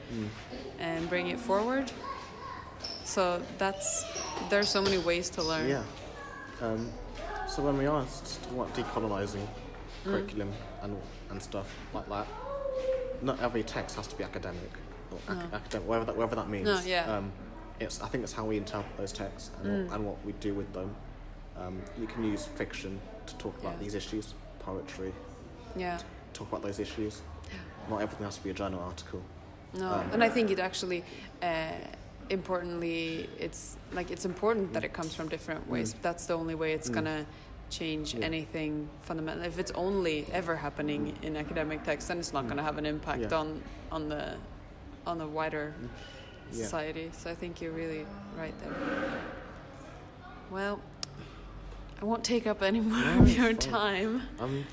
and 0.80 1.08
bring 1.10 1.28
it 1.28 1.40
forward. 1.40 1.92
So 3.04 3.42
that's 3.58 4.06
there's 4.50 4.70
so 4.70 4.82
many 4.82 4.98
ways 4.98 5.30
to 5.32 5.44
learn. 5.44 5.84
Yeah. 6.62 6.68
Um, 6.68 6.92
so 7.48 7.64
when 7.64 7.78
we 7.78 7.88
asked 7.88 8.40
what 8.52 8.74
decolonizing 8.74 9.46
Mm. 10.06 10.12
curriculum 10.12 10.54
and 10.82 10.98
and 11.30 11.42
stuff 11.42 11.74
like 11.94 12.08
that, 12.10 12.28
not 13.22 13.40
every 13.42 13.64
text 13.64 13.96
has 13.96 14.08
to 14.08 14.16
be 14.16 14.24
academic 14.24 14.72
or 15.12 15.18
ac- 15.30 15.40
No. 15.52 15.56
academic, 15.58 15.88
whatever 15.88 16.06
that 16.06 16.16
whatever 16.16 16.36
that 16.36 16.50
means. 16.50 16.66
No, 16.66 16.80
yeah. 16.82 17.18
Um, 17.18 17.32
it's 17.80 18.02
I 18.02 18.08
think 18.08 18.24
it's 18.24 18.34
how 18.34 18.46
we 18.46 18.58
interpret 18.58 18.96
those 18.98 19.12
texts 19.12 19.52
and, 19.62 19.66
Mm. 19.68 19.86
what, 19.88 19.96
and 19.96 20.06
what 20.06 20.26
we 20.26 20.32
do 20.34 20.54
with 20.54 20.72
them. 20.74 20.96
Um, 21.58 21.82
you 22.00 22.06
can 22.08 22.24
use 22.24 22.46
fiction 22.46 23.00
to 23.26 23.36
talk 23.38 23.58
about 23.60 23.74
Yeah. 23.74 23.80
these 23.84 23.96
issues, 23.96 24.34
poetry, 24.60 25.14
Yeah. 25.76 25.98
talk 26.34 26.48
about 26.50 26.62
those 26.62 26.80
issues. 26.80 27.22
Not 27.90 28.02
everything 28.02 28.26
has 28.26 28.38
to 28.38 28.44
be 28.44 28.50
a 28.52 28.54
journal 28.54 28.80
article. 28.82 29.22
No, 29.74 29.92
Um, 29.94 30.10
and 30.14 30.24
I 30.24 30.30
think 30.30 30.52
it 30.52 30.60
actually, 30.60 31.04
uh, 31.42 31.72
importantly, 32.30 33.30
it's 33.40 33.78
like 33.94 34.12
it's 34.12 34.26
important 34.26 34.74
that 34.74 34.84
it 34.84 34.94
comes 34.94 35.14
from 35.16 35.30
different 35.30 35.68
ways. 35.70 35.94
Mm. 35.94 36.02
That's 36.02 36.26
the 36.26 36.34
only 36.36 36.56
way 36.56 36.74
it's 36.74 36.90
Mm. 36.90 36.94
gonna 36.96 37.26
change 37.70 38.14
Yeah. 38.16 38.26
anything 38.26 38.90
fundamental. 39.02 39.44
If 39.44 39.60
it's 39.60 39.72
only 39.72 40.26
ever 40.32 40.56
happening 40.56 41.18
in 41.22 41.36
academic 41.36 41.84
texts 41.84 42.08
then 42.08 42.18
it's 42.20 42.34
not 42.34 42.46
Mm. 42.46 42.50
gonna 42.50 42.64
have 42.64 42.78
an 42.78 42.86
impact 42.86 43.22
Yeah. 43.32 43.38
on 43.40 43.62
on 43.92 44.10
the 44.10 44.36
on 45.06 45.18
the 45.18 45.28
wider 45.28 45.74
Yeah. 46.52 46.64
society. 46.64 47.10
So 47.14 47.30
I 47.30 47.36
think 47.36 47.62
you're 47.62 47.72
really 47.72 48.06
right 48.38 48.54
there. 48.62 48.74
Well, 50.52 50.80
I 52.02 52.06
won't 52.06 52.24
take 52.24 52.48
up 52.48 52.62
any 52.62 52.80
more 52.92 53.00
No, 53.04 53.20
of 53.22 53.30
your 53.36 53.48
fine. 53.48 53.58
time. 53.58 54.22
I'm 54.40 54.66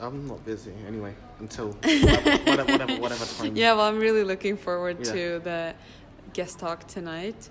I'm 0.00 0.26
not 0.26 0.42
busy 0.46 0.72
anyway 0.88 1.14
until 1.40 1.68
whatever 1.82 2.70
whatever, 2.72 2.96
whatever 3.00 3.24
time. 3.26 3.54
Yeah, 3.54 3.74
well, 3.74 3.86
I'm 3.86 3.98
really 3.98 4.24
looking 4.24 4.56
forward 4.56 5.04
to 5.04 5.40
the 5.44 5.74
guest 6.32 6.58
talk 6.58 6.86
tonight. 6.86 7.48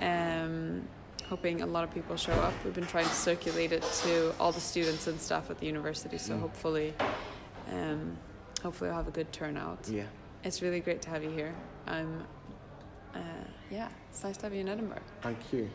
Um, 0.00 0.86
hoping 1.28 1.62
a 1.62 1.66
lot 1.66 1.84
of 1.84 1.92
people 1.92 2.16
show 2.16 2.32
up. 2.32 2.52
We've 2.64 2.74
been 2.74 2.86
trying 2.86 3.06
to 3.06 3.14
circulate 3.14 3.72
it 3.72 3.82
to 4.04 4.34
all 4.38 4.52
the 4.52 4.60
students 4.60 5.06
and 5.06 5.20
staff 5.20 5.50
at 5.50 5.58
the 5.58 5.66
university, 5.66 6.18
so 6.18 6.34
Mm. 6.34 6.40
hopefully, 6.40 6.94
um, 7.72 8.16
hopefully, 8.62 8.90
we'll 8.90 8.96
have 8.98 9.08
a 9.08 9.12
good 9.12 9.32
turnout. 9.32 9.88
Yeah. 9.88 10.04
It's 10.44 10.62
really 10.62 10.80
great 10.80 11.02
to 11.02 11.10
have 11.10 11.24
you 11.24 11.30
here. 11.30 11.54
I'm, 11.86 12.24
uh, 13.14 13.18
yeah, 13.70 13.88
it's 14.10 14.22
nice 14.22 14.36
to 14.38 14.46
have 14.46 14.54
you 14.54 14.60
in 14.60 14.68
Edinburgh. 14.68 15.02
Thank 15.22 15.52
you. 15.52 15.68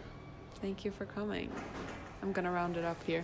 Thank 0.61 0.85
you 0.85 0.91
for 0.91 1.05
coming. 1.05 1.51
I'm 2.21 2.31
gonna 2.31 2.51
round 2.51 2.77
it 2.77 2.85
up 2.85 3.01
here. 3.03 3.23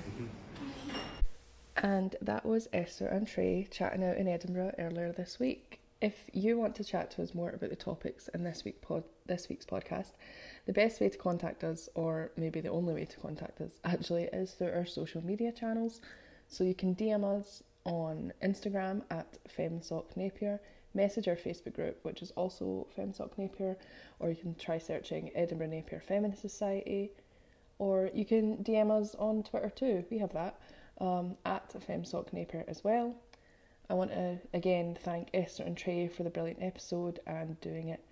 And 1.77 2.15
that 2.21 2.43
was 2.43 2.67
Ester 2.73 3.05
and 3.07 3.27
Tré 3.27 3.69
chatting 3.69 4.03
out 4.03 4.17
in 4.17 4.27
Edinburgh 4.27 4.73
earlier 4.79 5.11
this 5.11 5.37
week. 5.39 5.79
If 5.99 6.29
you 6.31 6.60
want 6.60 6.75
to 6.75 6.83
chat 6.83 7.10
to 7.12 7.23
us 7.23 7.33
more 7.33 7.49
about 7.49 7.71
the 7.71 7.75
topics 7.75 8.27
in 8.27 8.43
this 8.43 8.63
week 8.63 8.81
pod 8.81 9.03
this 9.25 9.49
week's 9.49 9.65
podcast, 9.65 10.12
the 10.67 10.73
best 10.73 11.01
way 11.01 11.10
to 11.10 11.17
contact 11.17 11.63
us, 11.63 11.89
or 11.95 12.31
maybe 12.38 12.62
the 12.62 12.69
only 12.69 12.93
way 12.93 13.05
to 13.05 13.19
contact 13.19 13.62
us, 13.62 13.79
actually, 13.83 14.25
is 14.25 14.51
through 14.53 14.73
our 14.73 14.86
social 14.86 15.25
media 15.25 15.51
channels. 15.51 16.01
So 16.49 16.63
you 16.63 16.75
can 16.75 16.93
DM 16.93 17.23
us 17.23 17.63
on 17.83 18.31
Instagram 18.43 19.01
at 19.10 19.39
FemSocNapier, 19.49 20.60
message 20.93 21.27
our 21.27 21.36
Facebook 21.36 21.73
group, 21.73 21.97
which 22.03 22.21
is 22.21 22.29
also 22.31 22.86
FemSoc 22.95 23.36
Napier, 23.39 23.75
or 24.19 24.29
you 24.29 24.36
can 24.36 24.53
try 24.53 24.77
searching 24.77 25.31
Edinburgh 25.33 25.67
Napier 25.67 25.99
Feminist 25.99 26.43
Society, 26.43 27.12
or 27.79 28.12
you 28.13 28.23
can 28.23 28.57
DM 28.57 28.91
us 28.91 29.15
on 29.15 29.41
Twitter 29.41 29.71
too. 29.71 30.05
We 30.12 30.19
have 30.19 30.33
that 30.33 30.60
um, 30.99 31.38
at 31.43 31.73
FemSoc 31.88 32.33
Napier 32.33 32.65
as 32.67 32.83
well. 32.83 33.15
I 33.89 33.93
want 33.93 34.12
to 34.12 34.39
again 34.54 34.97
thank 35.02 35.30
Ester 35.34 35.63
and 35.63 35.78
Tré 35.78 36.12
for 36.12 36.23
the 36.23 36.30
brilliant 36.30 36.62
episode 36.62 37.19
and 37.26 37.60
doing 37.62 37.89
it 37.89 38.04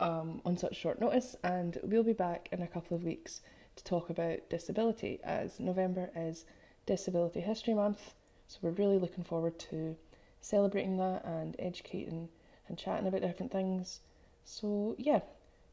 um, 0.00 0.40
on 0.44 0.56
such 0.56 0.76
short 0.76 1.00
notice. 1.00 1.36
And 1.42 1.78
we'll 1.82 2.02
be 2.02 2.12
back 2.12 2.48
in 2.52 2.62
a 2.62 2.66
couple 2.66 2.96
of 2.96 3.04
weeks 3.04 3.40
to 3.76 3.84
talk 3.84 4.10
about 4.10 4.48
disability, 4.50 5.20
as 5.24 5.58
November 5.60 6.10
is 6.14 6.44
Disability 6.86 7.40
History 7.40 7.74
Month. 7.74 8.14
So 8.48 8.58
we're 8.62 8.70
really 8.70 8.98
looking 8.98 9.24
forward 9.24 9.58
to 9.70 9.96
celebrating 10.40 10.96
that 10.98 11.24
and 11.24 11.56
educating 11.58 12.28
and 12.68 12.78
chatting 12.78 13.06
about 13.06 13.22
different 13.22 13.52
things. 13.52 14.00
So, 14.44 14.94
yeah, 14.98 15.20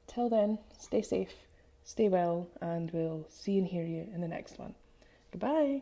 till 0.08 0.30
then, 0.30 0.60
stay 0.78 1.02
safe, 1.02 1.34
stay 1.84 2.10
well, 2.10 2.48
and 2.62 2.92
we'll 2.92 3.26
see 3.30 3.58
and 3.58 3.68
hear 3.68 3.86
you 3.86 4.08
in 4.14 4.22
the 4.22 4.28
next 4.28 4.60
one. 4.60 4.76
Goodbye. 5.32 5.82